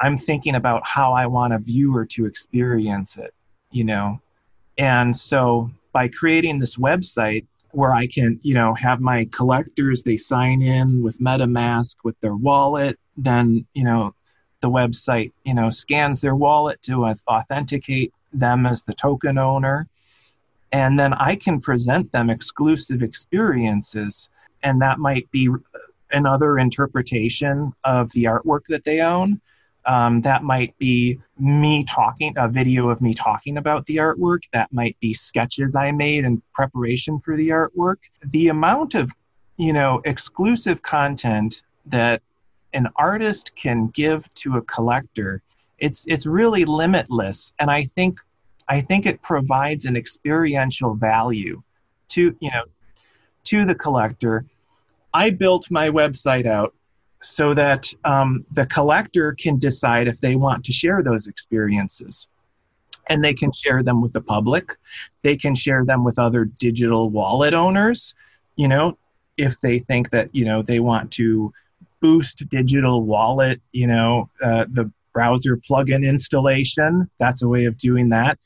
[0.00, 3.34] I'm thinking about how i want a viewer to experience it
[3.70, 4.20] you know?
[4.78, 10.16] And so by creating this website where i can you know have my collectors they
[10.16, 14.14] sign in with metamask with their wallet then you know
[14.62, 19.88] the website you know scans their wallet to authenticate them as the token owner.
[20.72, 24.28] and then I can present them exclusive experiences,
[24.62, 25.48] and that might be
[26.12, 29.40] another interpretation of the artwork that they own.
[29.86, 34.40] Um, that might be me talking, a video of me talking about the artwork.
[34.52, 37.96] That might be sketches I made in preparation for the artwork.
[38.22, 39.10] The amount of,
[39.56, 42.20] you know, exclusive content that
[42.74, 45.40] an artist can give to a collector,
[45.78, 47.52] it's it's really limitless.
[47.58, 48.20] And I think
[48.68, 51.62] I think it provides an experiential value
[52.08, 52.64] to you know
[53.44, 54.44] to the collector.
[55.14, 56.74] I built my website out
[57.20, 62.28] so that um, the collector can decide if they want to share those experiences.
[63.10, 64.76] And they can share them with the public.
[65.22, 68.14] They can share them with other digital wallet owners,
[68.56, 68.98] you know,
[69.38, 71.52] if they think that, you know, they want to
[72.00, 77.10] boost digital wallet, you know, uh, the browser plugin installation.
[77.18, 78.38] That's a way of doing that.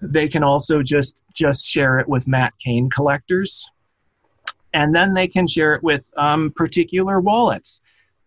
[0.00, 3.70] They can also just just share it with Matt Kane collectors,
[4.72, 7.80] and then they can share it with um, particular wallets.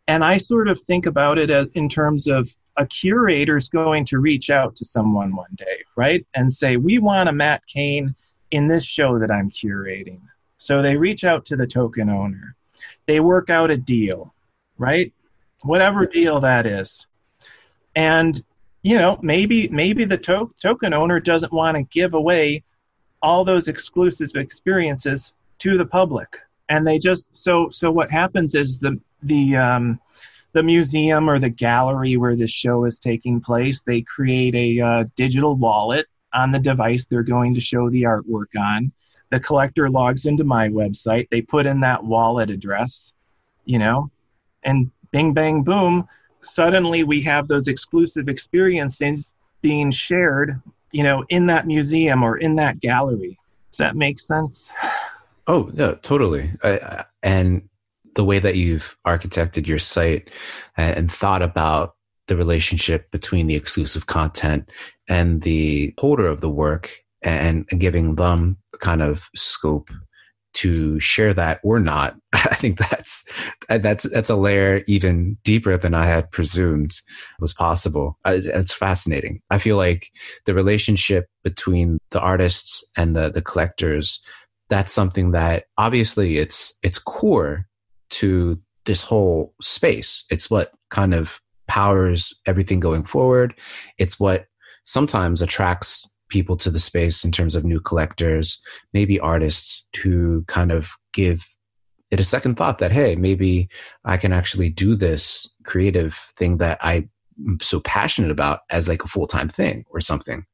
[0.07, 4.19] And I sort of think about it as, in terms of a curator's going to
[4.19, 8.15] reach out to someone one day, right, and say, "We want a Matt Kane
[8.51, 10.21] in this show that I'm curating."
[10.59, 12.55] So they reach out to the token owner.
[13.05, 14.33] They work out a deal,
[14.77, 15.11] right?
[15.63, 17.05] Whatever deal that is.
[17.95, 18.43] And
[18.83, 22.63] you know, maybe maybe the to- token owner doesn't want to give away
[23.21, 26.39] all those exclusive experiences to the public,
[26.69, 29.99] and they just so so what happens is the the um,
[30.55, 35.03] the museum or the gallery where this show is taking place, they create a uh,
[35.17, 38.91] digital wallet on the device they're going to show the artwork on.
[39.31, 41.27] The collector logs into my website.
[41.29, 43.11] They put in that wallet address,
[43.65, 44.09] you know,
[44.63, 46.07] and bing, bang, boom,
[46.45, 52.55] suddenly we have those exclusive experiences being shared, you know, in that museum or in
[52.55, 53.37] that gallery.
[53.71, 54.71] Does that make sense?
[55.47, 56.51] Oh, yeah, totally.
[57.23, 57.67] and
[58.15, 60.29] the way that you've architected your site
[60.77, 61.95] uh, and thought about
[62.27, 64.71] the relationship between the exclusive content
[65.07, 69.89] and the holder of the work and giving them kind of scope
[70.55, 73.31] to share that or not i think that's
[73.69, 76.91] that's that's a layer even deeper than i had presumed
[77.39, 78.17] was possible.
[78.25, 79.41] Uh, it's, fascinating.
[79.49, 80.11] I feel like
[80.45, 84.21] the relationship between the artists and the the collectors
[84.67, 87.67] that's something that obviously it's it's core
[88.09, 90.25] to this whole space.
[90.29, 93.53] It's what kind of powers everything going forward.
[93.97, 94.47] It's what
[94.83, 98.61] sometimes attracts people to the space in terms of new collectors,
[98.93, 101.45] maybe artists who kind of give
[102.11, 103.69] it a second thought that, hey, maybe
[104.03, 107.09] I can actually do this creative thing that I'm
[107.61, 110.45] so passionate about as like a full time thing or something.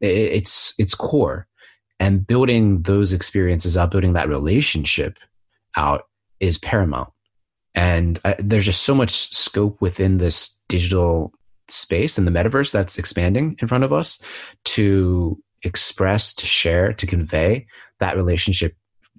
[0.00, 1.46] It's, it's core.
[1.98, 5.18] And building those experiences out, building that relationship
[5.76, 6.04] out
[6.38, 7.10] is paramount.
[7.74, 11.32] And I, there's just so much scope within this digital
[11.72, 14.22] space and the metaverse that's expanding in front of us
[14.64, 17.66] to express, to share, to convey
[17.98, 18.74] that relationship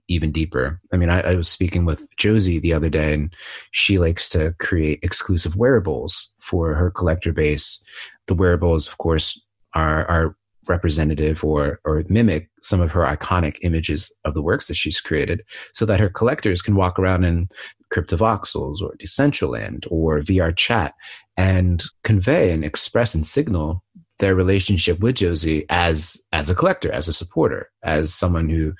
[0.07, 0.81] even deeper.
[0.91, 3.33] I mean, I, I, was speaking with Josie the other day, and
[3.71, 7.83] she likes to create exclusive wearables for her collector base.
[8.27, 10.35] The wearables, of course, are are
[10.71, 15.41] representative or or mimic some of her iconic images of the works that she's created
[15.73, 17.47] so that her collectors can walk around in
[17.93, 20.93] cryptovoxels or decentraland or vr chat
[21.37, 23.83] and convey and express and signal
[24.19, 28.73] their relationship with josie as as a collector as a supporter as someone who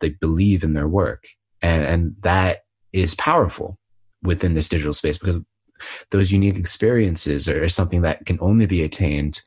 [0.00, 1.26] they believe in their work.
[1.62, 3.78] And and that is powerful
[4.22, 5.46] within this digital space because
[6.10, 9.40] those unique experiences are something that can only be attained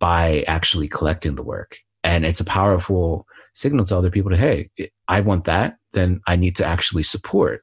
[0.00, 1.76] by actually collecting the work.
[2.02, 4.70] And it's a powerful signal to other people to, hey,
[5.06, 7.62] I want that, then I need to actually support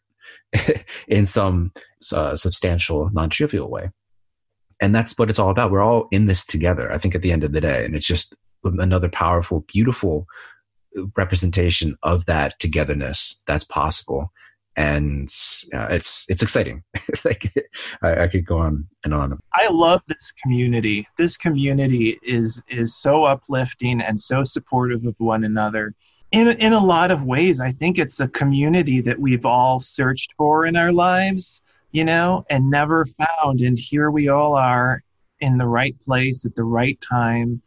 [1.07, 1.73] in some
[2.13, 3.89] uh, substantial, non trivial way.
[4.79, 5.71] And that's what it's all about.
[5.71, 7.83] We're all in this together, I think, at the end of the day.
[7.83, 10.27] And it's just another powerful, beautiful
[11.17, 14.31] representation of that togetherness that's possible
[14.77, 15.33] and
[15.73, 16.83] uh, it's it's exciting.
[17.25, 17.51] like
[18.03, 19.37] I, I, could go on and on.
[19.53, 21.07] I love this community.
[21.17, 25.95] This community is is so uplifting and so supportive of one another.
[26.31, 30.33] In in a lot of ways, I think it's a community that we've all searched
[30.37, 31.61] for in our lives,
[31.91, 33.61] you know, and never found.
[33.61, 35.03] And here we all are
[35.39, 37.63] in the right place at the right time.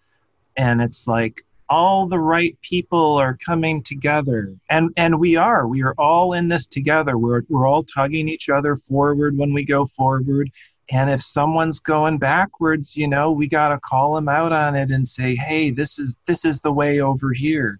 [0.56, 4.52] And it's like all the right people are coming together.
[4.68, 5.66] And and we are.
[5.68, 7.16] We are all in this together.
[7.16, 10.50] We're we're all tugging each other forward when we go forward.
[10.90, 14.90] And if someone's going backwards you know we got to call them out on it
[14.90, 17.78] and say hey this is this is the way over here.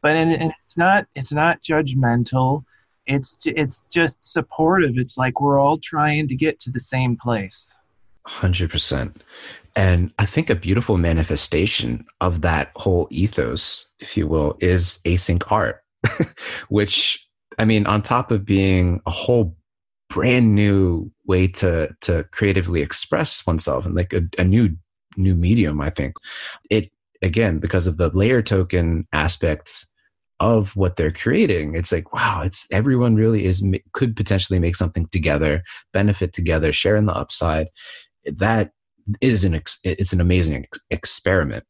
[0.00, 2.64] But and, and it's not it's not judgmental.
[3.06, 4.96] It's it's just supportive.
[4.96, 7.74] It's like we're all trying to get to the same place.
[8.26, 9.16] 100%
[9.76, 15.50] and i think a beautiful manifestation of that whole ethos if you will is async
[15.50, 15.82] art
[16.68, 17.26] which
[17.58, 19.56] i mean on top of being a whole
[20.08, 24.76] brand new way to to creatively express oneself and like a, a new
[25.16, 26.16] new medium i think
[26.70, 26.90] it
[27.22, 29.86] again because of the layer token aspects
[30.40, 35.06] of what they're creating it's like wow it's everyone really is could potentially make something
[35.06, 35.62] together
[35.92, 37.68] benefit together share in the upside.
[38.26, 38.72] That
[39.20, 41.64] is an it's an amazing experiment.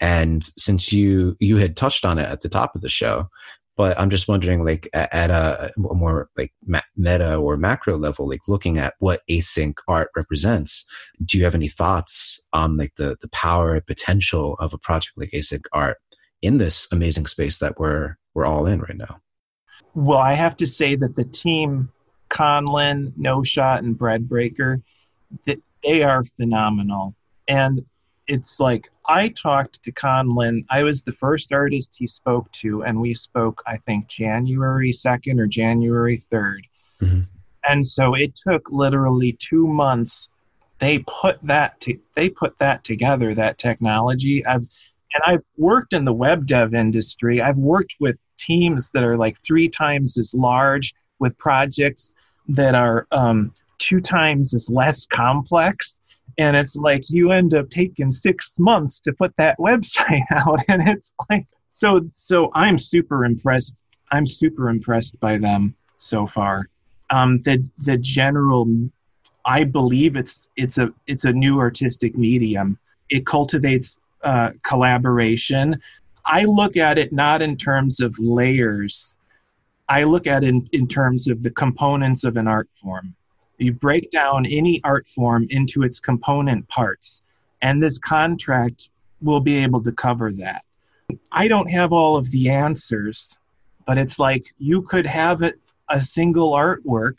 [0.00, 3.28] And since you you had touched on it at the top of the show
[3.80, 6.52] but i'm just wondering like at a, more like
[6.96, 10.84] meta or macro level like looking at what async art represents
[11.24, 15.14] do you have any thoughts on like the the power and potential of a project
[15.16, 15.96] like async art
[16.42, 19.20] in this amazing space that we're we're all in right now?
[19.94, 21.90] Well i have to say that the team
[22.28, 24.82] Conlan no shot and bread breaker
[25.84, 27.14] they are phenomenal
[27.48, 27.84] and
[28.30, 30.64] it's like I talked to Conlan.
[30.70, 35.40] I was the first artist he spoke to, and we spoke, I think, January 2nd
[35.40, 36.60] or January 3rd.
[37.02, 37.20] Mm-hmm.
[37.68, 40.28] And so it took literally two months.
[40.78, 44.46] They put that to, they put that together, that technology.
[44.46, 44.66] I've
[45.12, 47.42] and I've worked in the web dev industry.
[47.42, 52.14] I've worked with teams that are like three times as large, with projects
[52.48, 55.98] that are um, two times as less complex.
[56.38, 60.60] And it's like you end up taking six months to put that website out.
[60.68, 63.74] And it's like so so i'm super impressed.
[64.12, 66.68] I'm super impressed by them so far.
[67.10, 68.68] Um the the general
[69.44, 72.78] i believe it's it's a it's a new artistic medium.
[73.08, 75.80] It cultivates uh, collaboration.
[76.24, 79.16] I look at it not in terms of layers.
[79.88, 83.16] I look at it in, in terms of the components of an art form
[83.60, 87.22] you break down any art form into its component parts,
[87.62, 88.88] and this contract
[89.20, 90.64] will be able to cover that.
[91.32, 93.36] I don't have all of the answers,
[93.86, 95.58] but it's like you could have it
[95.88, 97.16] a single artwork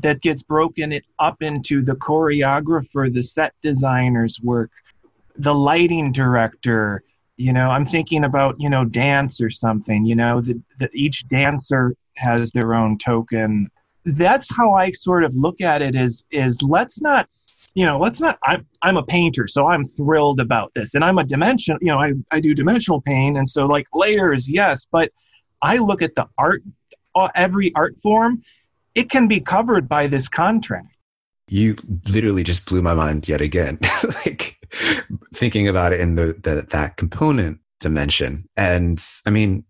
[0.00, 4.70] that gets broken up into the choreographer, the set designer's work,
[5.36, 7.02] the lighting director.
[7.36, 10.04] You know, I'm thinking about you know dance or something.
[10.04, 13.70] You know, that each dancer has their own token
[14.04, 17.28] that's how I sort of look at it is is let's not
[17.74, 20.94] you know let's not I'm I'm a painter so I'm thrilled about this.
[20.94, 24.48] And I'm a dimension you know I, I do dimensional paint and so like layers
[24.48, 25.10] yes but
[25.62, 26.62] I look at the art
[27.14, 28.42] uh, every art form
[28.94, 30.88] it can be covered by this contract.
[31.48, 31.74] You
[32.08, 33.78] literally just blew my mind yet again
[34.26, 34.58] like
[35.34, 38.48] thinking about it in the, the that component dimension.
[38.56, 39.64] And I mean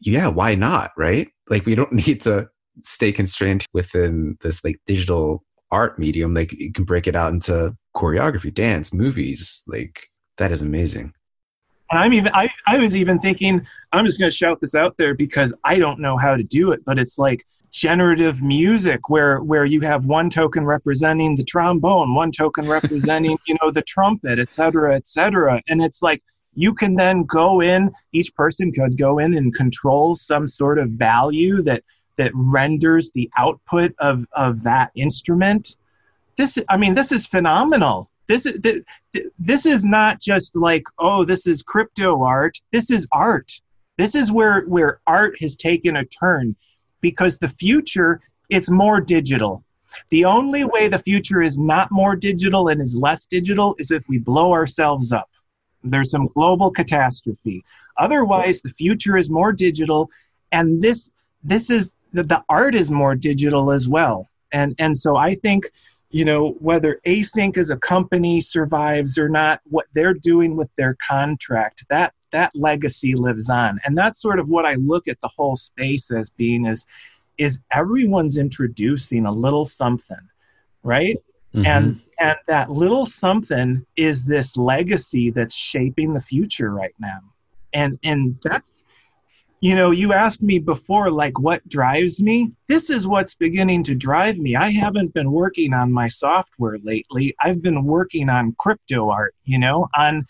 [0.00, 1.28] yeah why not right?
[1.48, 2.50] Like we don't need to
[2.82, 7.74] stay constrained within this like digital art medium like you can break it out into
[7.96, 10.08] choreography dance movies like
[10.38, 11.12] that is amazing.
[11.90, 14.96] And i'm even i, I was even thinking i'm just going to shout this out
[14.96, 17.44] there because i don't know how to do it but it's like
[17.74, 23.56] generative music where where you have one token representing the trombone one token representing you
[23.60, 25.60] know the trumpet et cetera et cetera.
[25.68, 26.22] And it's like
[26.54, 30.90] you can then go in each person could go in and control some sort of
[30.90, 31.82] value that
[32.16, 35.76] that renders the output of, of that instrument.
[36.36, 38.10] This i mean this is phenomenal.
[38.26, 38.60] This is
[39.38, 42.60] this is not just like oh this is crypto art.
[42.72, 43.60] This is art.
[43.98, 46.56] This is where where art has taken a turn
[47.00, 49.64] because the future it's more digital.
[50.10, 54.02] The only way the future is not more digital and is less digital is if
[54.08, 55.30] we blow ourselves up.
[55.84, 57.64] There's some global catastrophe.
[57.98, 60.10] Otherwise the future is more digital
[60.50, 61.10] and this
[61.44, 64.28] this is that the art is more digital as well.
[64.52, 65.70] And and so I think,
[66.10, 70.96] you know, whether Async as a company survives or not, what they're doing with their
[71.06, 73.78] contract, that that legacy lives on.
[73.84, 76.86] And that's sort of what I look at the whole space as being is
[77.36, 80.28] is everyone's introducing a little something,
[80.84, 81.16] right?
[81.54, 81.66] Mm-hmm.
[81.66, 87.20] And and that little something is this legacy that's shaping the future right now.
[87.72, 88.83] And and that's
[89.64, 92.52] you know, you asked me before, like, what drives me?
[92.66, 94.56] This is what's beginning to drive me.
[94.56, 97.34] I haven't been working on my software lately.
[97.40, 100.26] I've been working on crypto art, you know, on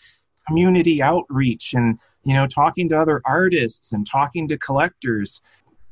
[0.47, 5.41] community outreach and, you know, talking to other artists and talking to collectors.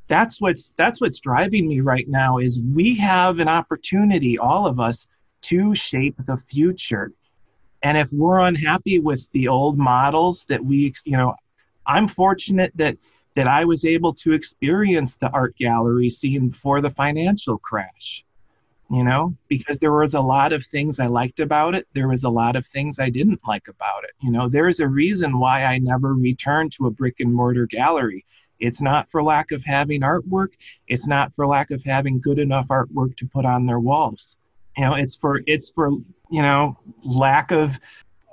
[0.08, 4.80] That's what's that's what's driving me right now is we have an opportunity, all of
[4.80, 5.06] us,
[5.50, 7.12] to shape the future.
[7.82, 11.36] And if we're unhappy with the old models that we, you know,
[11.86, 12.96] I'm fortunate that
[13.36, 18.26] that I was able to experience the art gallery scene before the financial crash.
[18.90, 21.88] You know, because there was a lot of things I liked about it.
[21.94, 24.12] There was a lot of things I didn't like about it.
[24.22, 28.24] You know, there's a reason why I never returned to a brick and mortar gallery.
[28.60, 30.50] It's not for lack of having artwork.
[30.88, 34.36] It's not for lack of having good enough artwork to put on their walls.
[34.78, 35.90] You know, it's for it's for
[36.30, 37.80] you know lack of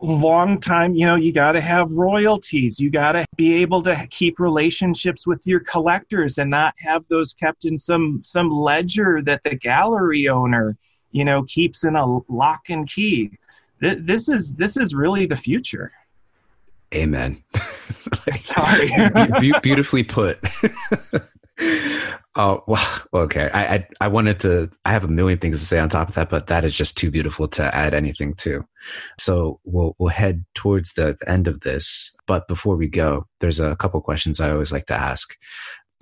[0.01, 2.81] long time you know you got to have royalties.
[2.81, 7.35] You got to be able to keep relationships with your collectors and not have those
[7.35, 10.77] kept in some some ledger that the gallery owner
[11.13, 13.31] you know keeps in a lock and key.
[13.81, 15.93] This is this is really the future
[16.95, 17.43] amen
[18.35, 18.91] Sorry.
[19.41, 20.39] Be- beautifully put
[22.37, 23.51] Oh well, okay.
[23.53, 24.71] I, I, I wanted to.
[24.85, 26.97] I have a million things to say on top of that, but that is just
[26.97, 28.65] too beautiful to add anything to.
[29.19, 32.15] So we'll we'll head towards the, the end of this.
[32.27, 35.37] But before we go, there's a couple questions I always like to ask.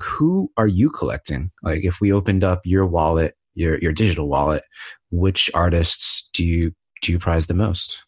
[0.00, 1.50] Who are you collecting?
[1.62, 4.62] Like, if we opened up your wallet, your your digital wallet,
[5.10, 6.72] which artists do you
[7.02, 8.04] do you prize the most?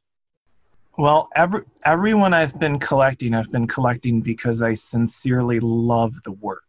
[1.00, 6.66] Well, every everyone I've been collecting, I've been collecting because I sincerely love the work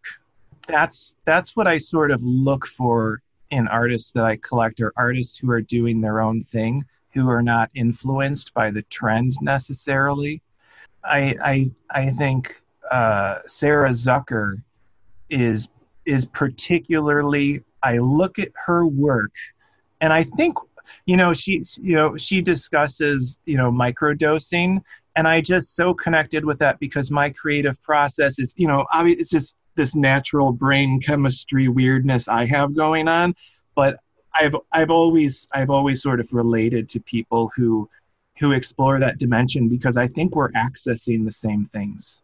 [0.68, 3.22] that's that's what I sort of look for
[3.52, 7.42] in artists that I collect are artists who are doing their own thing, who are
[7.42, 10.42] not influenced by the trend necessarily.
[11.04, 14.62] I I I think uh, Sarah Zucker
[15.30, 15.70] is
[16.06, 17.64] is particularly.
[17.84, 19.32] I look at her work,
[20.02, 20.56] and I think
[21.06, 24.82] you know she you know she discusses you know microdosing
[25.16, 29.30] and i just so connected with that because my creative process is you know it's
[29.30, 33.36] just this natural brain chemistry weirdness I have going on,
[33.76, 34.00] but
[34.34, 37.90] I've I've always I've always sort of related to people who
[38.40, 42.22] who explore that dimension because I think we're accessing the same things.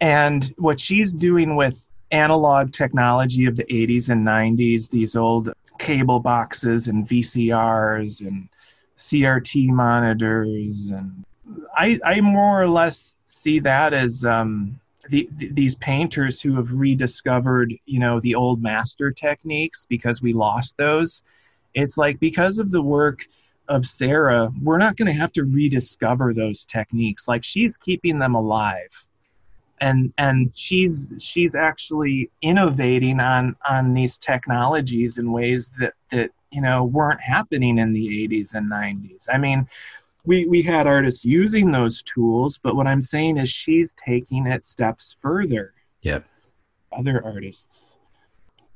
[0.00, 5.52] And what she's doing with analog technology of the 80s and 90s, these old
[5.88, 8.46] cable boxes and VCRs and
[8.98, 11.24] CRT monitors, and
[11.74, 14.78] I, I more or less see that as um,
[15.08, 20.76] the, these painters who have rediscovered, you know, the old master techniques because we lost
[20.76, 21.22] those.
[21.72, 23.26] It's like because of the work
[23.68, 27.28] of Sarah, we're not going to have to rediscover those techniques.
[27.28, 29.07] Like she's keeping them alive.
[29.80, 36.60] And and she's she's actually innovating on on these technologies in ways that that you
[36.60, 39.26] know weren't happening in the 80s and 90s.
[39.32, 39.68] I mean,
[40.24, 44.66] we we had artists using those tools, but what I'm saying is she's taking it
[44.66, 45.74] steps further.
[46.02, 46.24] Yep.
[46.92, 47.94] Other artists.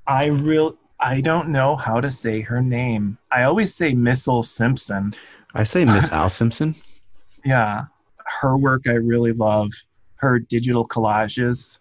[0.06, 3.18] I real I don't know how to say her name.
[3.30, 5.12] I always say Missile Simpson.
[5.54, 6.74] I say Miss Al Simpson.
[7.44, 7.86] Yeah.
[8.40, 9.72] Her work I really love.
[10.22, 11.78] Her digital collages.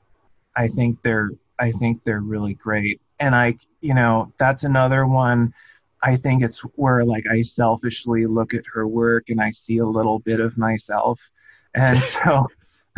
[0.57, 2.99] I think they're I think they're really great.
[3.21, 5.53] And I you know, that's another one
[6.03, 9.85] I think it's where like I selfishly look at her work and I see a
[9.85, 11.19] little bit of myself.
[11.75, 12.47] And so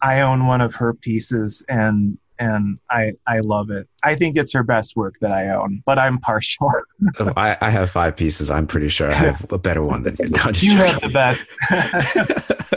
[0.00, 3.88] I own one of her pieces and and I I love it.
[4.04, 6.70] I think it's her best work that I own, but I'm partial.
[7.18, 8.48] oh, I, I have five pieces.
[8.48, 10.28] I'm pretty sure I have a better one than you.
[10.28, 12.74] No, you have the best.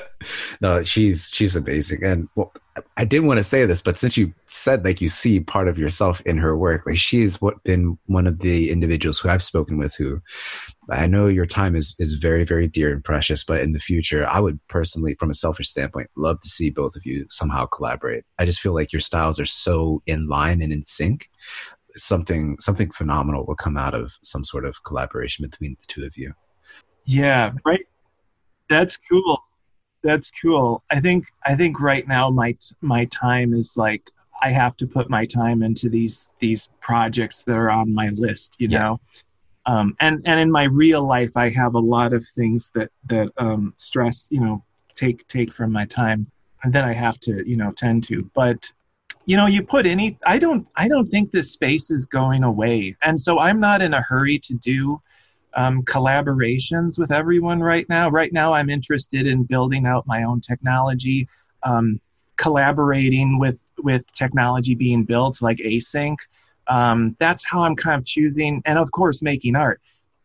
[0.61, 2.53] No, she's she's amazing, and well,
[2.95, 5.77] I didn't want to say this, but since you said like you see part of
[5.77, 9.77] yourself in her work, like she's what been one of the individuals who I've spoken
[9.77, 10.21] with who
[10.89, 14.25] I know your time is is very very dear and precious, but in the future,
[14.25, 18.23] I would personally, from a selfish standpoint, love to see both of you somehow collaborate.
[18.39, 21.29] I just feel like your styles are so in line and in sync.
[21.97, 26.17] Something something phenomenal will come out of some sort of collaboration between the two of
[26.17, 26.33] you.
[27.05, 27.85] Yeah, right.
[28.69, 29.39] That's cool
[30.03, 30.83] that's cool.
[30.89, 34.03] I think I think right now my my time is like
[34.41, 38.55] I have to put my time into these these projects that are on my list,
[38.57, 38.79] you yeah.
[38.79, 38.99] know.
[39.67, 43.31] Um, and and in my real life, I have a lot of things that that
[43.37, 44.63] um, stress, you know,
[44.95, 46.29] take take from my time,
[46.63, 48.29] and then I have to you know tend to.
[48.33, 48.71] But
[49.25, 50.17] you know, you put any.
[50.25, 53.93] I don't I don't think this space is going away, and so I'm not in
[53.93, 54.99] a hurry to do
[55.53, 58.09] um, collaborations with everyone right now.
[58.09, 61.27] Right now, I'm interested in building out my own technology,
[61.63, 61.99] um,
[62.37, 66.17] collaborating with with technology being built like async.
[66.67, 69.81] Um, that's how I'm kind of choosing, and of course, making art.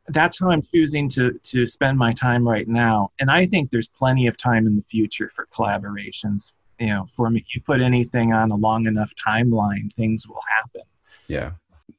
[0.08, 3.10] That's how I'm choosing to to spend my time right now.
[3.18, 6.52] And I think there's plenty of time in the future for collaborations.
[6.78, 10.82] You know, for me, you put anything on a long enough timeline, things will happen.
[11.26, 11.52] Yeah,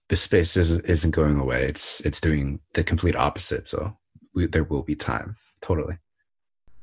[0.09, 1.63] the space isn't, isn't going away.
[1.63, 3.67] It's it's doing the complete opposite.
[3.67, 3.95] So
[4.33, 5.35] we, there will be time.
[5.61, 5.97] Totally.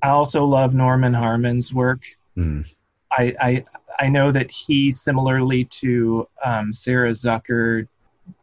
[0.02, 2.02] I also love Norman Harman's work.
[2.36, 2.66] Mm.
[3.10, 3.64] I, I
[3.98, 7.86] I know that he, similarly to um, Sarah Zucker,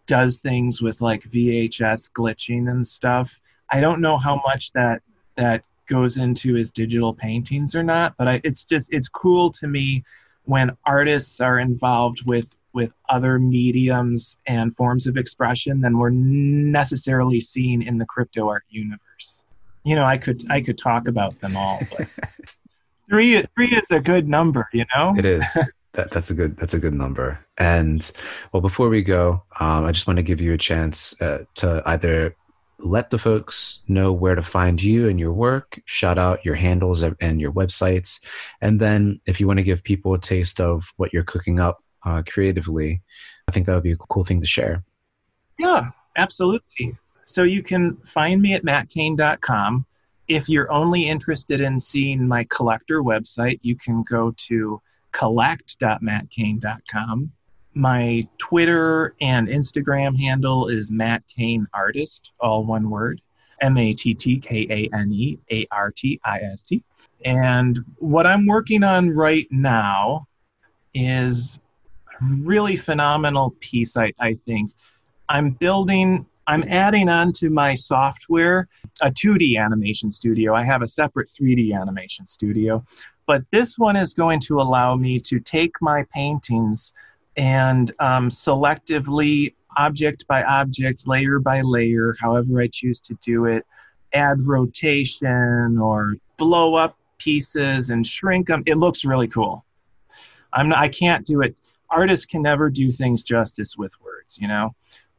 [0.07, 3.31] does things with like VHS glitching and stuff.
[3.69, 5.01] I don't know how much that
[5.35, 9.67] that goes into his digital paintings or not, but I, it's just it's cool to
[9.67, 10.03] me
[10.45, 17.39] when artists are involved with with other mediums and forms of expression than we're necessarily
[17.39, 19.43] seen in the crypto art universe.
[19.83, 22.07] You know, I could I could talk about them all, but
[23.09, 25.13] three three is a good number, you know.
[25.17, 25.45] It is.
[25.93, 27.39] That, that's a good that's a good number.
[27.57, 28.09] And
[28.53, 31.83] well, before we go, um, I just want to give you a chance uh, to
[31.85, 32.35] either
[32.83, 37.03] let the folks know where to find you and your work, shout out your handles
[37.03, 38.25] and your websites.
[38.61, 41.80] And then if you want to give people a taste of what you're cooking up
[42.03, 43.01] uh, creatively,
[43.47, 44.83] I think that would be a cool thing to share.
[45.59, 46.97] Yeah, absolutely.
[47.25, 49.85] So you can find me at mattkane.com.
[50.27, 54.81] If you're only interested in seeing my collector website, you can go to
[55.11, 57.31] collect.mattkane.com
[57.73, 63.21] my Twitter and Instagram handle is Matt Kane Artist, all one word.
[63.61, 66.83] M A T T K A N E A R T I S T.
[67.23, 70.27] And what I'm working on right now
[70.95, 71.59] is
[72.21, 74.71] really phenomenal piece, I, I think.
[75.29, 78.67] I'm building, I'm adding on to my software
[79.01, 80.53] a 2D animation studio.
[80.53, 82.85] I have a separate 3D animation studio,
[83.25, 86.93] but this one is going to allow me to take my paintings
[87.37, 93.65] and um, selectively, object by object, layer by layer, however I choose to do it,
[94.13, 98.63] add rotation or blow up pieces and shrink them.
[98.65, 99.63] It looks really cool.
[100.53, 101.55] I'm not, I can't do it.
[101.91, 104.73] Artists can never do things justice with words, you know.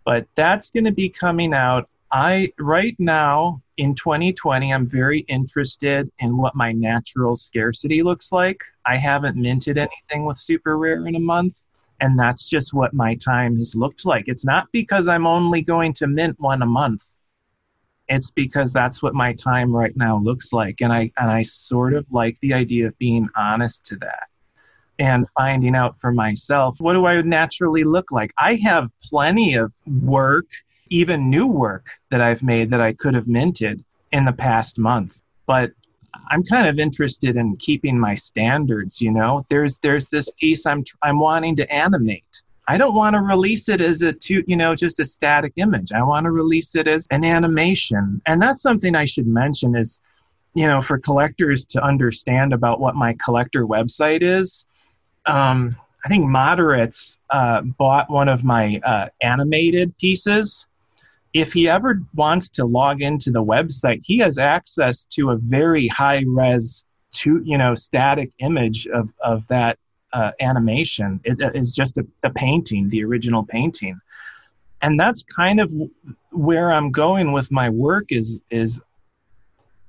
[0.05, 1.89] But that's going to be coming out.
[2.11, 8.63] I right now in 2020, I'm very interested in what my natural scarcity looks like.
[8.85, 11.63] I haven't minted anything with SuperRare in a month
[12.03, 14.25] and that's just what my time has looked like.
[14.27, 17.09] It's not because I'm only going to mint one a month.
[18.09, 20.81] It's because that's what my time right now looks like.
[20.81, 24.25] And I and I sort of like the idea of being honest to that
[24.99, 28.33] and finding out for myself what do I naturally look like.
[28.39, 30.47] I have plenty of work,
[30.91, 35.23] even new work that I've made that I could have minted in the past month.
[35.47, 35.73] But
[36.31, 39.01] I'm kind of interested in keeping my standards.
[39.01, 42.43] You know, there's there's this piece I'm I'm wanting to animate.
[42.69, 45.93] I don't want to release it as a two, you know, just a static image.
[45.93, 50.01] I want to release it as an animation, and that's something I should mention is,
[50.55, 54.65] you know, for collectors to understand about what my collector website is.
[55.27, 60.67] Um, I think Moderates uh, bought one of my uh, animated pieces
[61.33, 65.89] if he ever wants to log into the website, he has access to a very
[65.89, 69.79] high res, to you know, static image of of that
[70.13, 71.21] uh, animation.
[71.25, 74.01] It is just a, painting, the original painting,
[74.83, 75.73] and that's kind of
[76.31, 78.07] where I'm going with my work.
[78.11, 78.83] Is is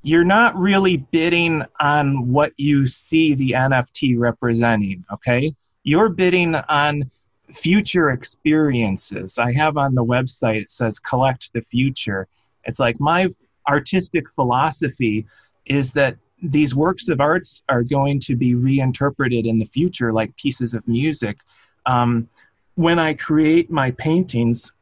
[0.03, 5.03] you're not really bidding on what you see the NFT representing.
[5.11, 7.09] Okay, you're bidding on
[7.51, 9.39] future experiences.
[9.39, 12.27] I have on the website, it says collect the future.
[12.65, 13.33] It's like my
[13.67, 15.25] artistic philosophy
[15.65, 20.35] is that these works of arts are going to be reinterpreted in the future like
[20.35, 21.37] pieces of music.
[21.85, 22.27] Um,
[22.75, 24.73] when I create my paintings,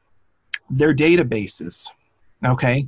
[0.71, 1.87] they're databases.
[2.43, 2.87] Okay.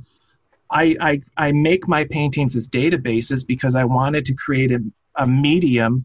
[0.74, 4.80] I, I, I make my paintings as databases because I wanted to create a,
[5.14, 6.04] a medium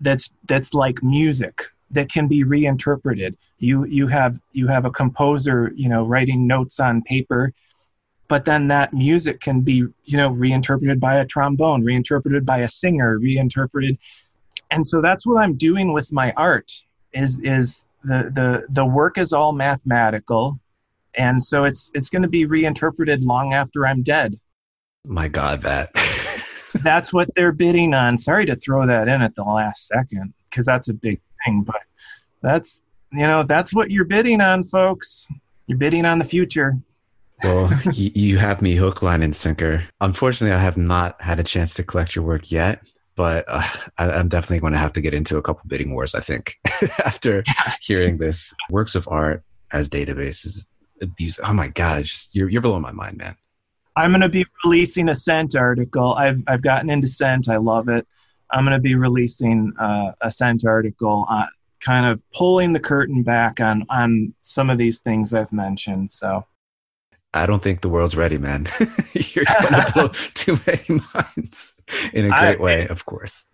[0.00, 3.36] that's that's like music that can be reinterpreted.
[3.58, 7.52] You you have you have a composer, you know, writing notes on paper,
[8.28, 12.68] but then that music can be, you know, reinterpreted by a trombone, reinterpreted by a
[12.68, 13.98] singer, reinterpreted.
[14.70, 16.72] And so that's what I'm doing with my art
[17.12, 20.60] is is the the the work is all mathematical
[21.16, 24.38] and so it's it's going to be reinterpreted long after I'm dead.
[25.06, 25.92] My god, that
[26.82, 28.18] that's what they're bidding on.
[28.18, 31.82] Sorry to throw that in at the last second because that's a big thing, but
[32.42, 32.80] that's
[33.12, 35.26] you know that's what you're bidding on, folks.
[35.66, 36.74] You're bidding on the future.
[37.42, 39.84] well, you, you have me hook, line, and sinker.
[40.00, 42.82] Unfortunately, I have not had a chance to collect your work yet,
[43.14, 43.66] but uh,
[43.98, 46.14] I, am definitely going to have to get into a couple bidding wars.
[46.14, 46.56] I think
[47.04, 47.44] after
[47.80, 49.42] hearing this works of art
[49.72, 50.66] as databases
[51.00, 51.38] abuse.
[51.42, 53.36] Oh my god, just you're you're blowing my mind, man.
[53.96, 56.14] I'm going to be releasing a Cent article.
[56.14, 57.48] I've I've gotten into Cent.
[57.48, 58.06] I love it.
[58.50, 61.46] I'm going to be releasing uh, a Cent article, uh,
[61.80, 66.10] kind of pulling the curtain back on on some of these things I've mentioned.
[66.10, 66.44] So.
[67.34, 68.66] I don't think the world's ready, man.
[69.12, 71.74] You're going to blow too many minds
[72.14, 73.50] in a great I, way, of course.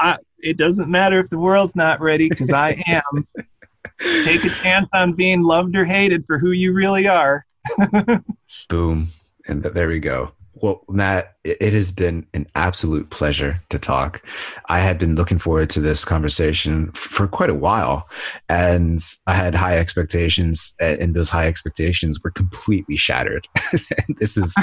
[0.00, 3.26] I, it doesn't matter if the world's not ready because I am.
[4.00, 7.44] Take a chance on being loved or hated for who you really are.
[8.68, 9.08] Boom.
[9.46, 10.32] And there we go.
[10.60, 14.22] Well, Matt, it has been an absolute pleasure to talk.
[14.68, 18.08] I had been looking forward to this conversation for quite a while,
[18.48, 23.46] and I had high expectations, and those high expectations were completely shattered.
[24.18, 24.56] this is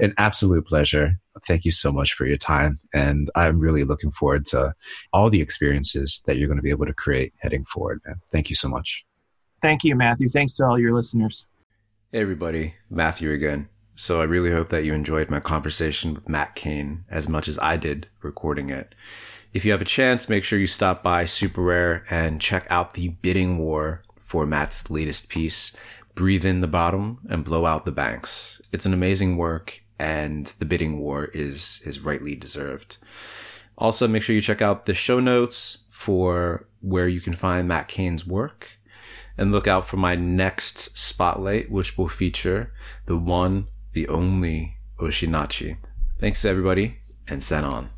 [0.00, 1.18] an absolute pleasure.
[1.46, 4.74] Thank you so much for your time, and I'm really looking forward to
[5.12, 8.00] all the experiences that you're going to be able to create heading forward.
[8.06, 8.16] Man.
[8.30, 9.04] Thank you so much.
[9.60, 10.28] Thank you, Matthew.
[10.28, 11.46] Thanks to all your listeners.
[12.10, 12.74] Hey, everybody.
[12.90, 13.68] Matthew again.
[13.94, 17.58] So I really hope that you enjoyed my conversation with Matt Kane as much as
[17.58, 18.94] I did recording it.
[19.52, 23.08] If you have a chance, make sure you stop by SuperRare and check out the
[23.08, 25.76] bidding war for Matt's latest piece,
[26.14, 28.62] Breathe in the Bottom and Blow Out the Banks.
[28.72, 32.96] It's an amazing work and the bidding war is, is rightly deserved.
[33.76, 37.88] Also, make sure you check out the show notes for where you can find Matt
[37.88, 38.78] Kane's work
[39.36, 42.72] and look out for my next spotlight, which will feature
[43.06, 45.76] the one the only Osinachi.
[46.18, 47.88] Thanks everybody, and send on.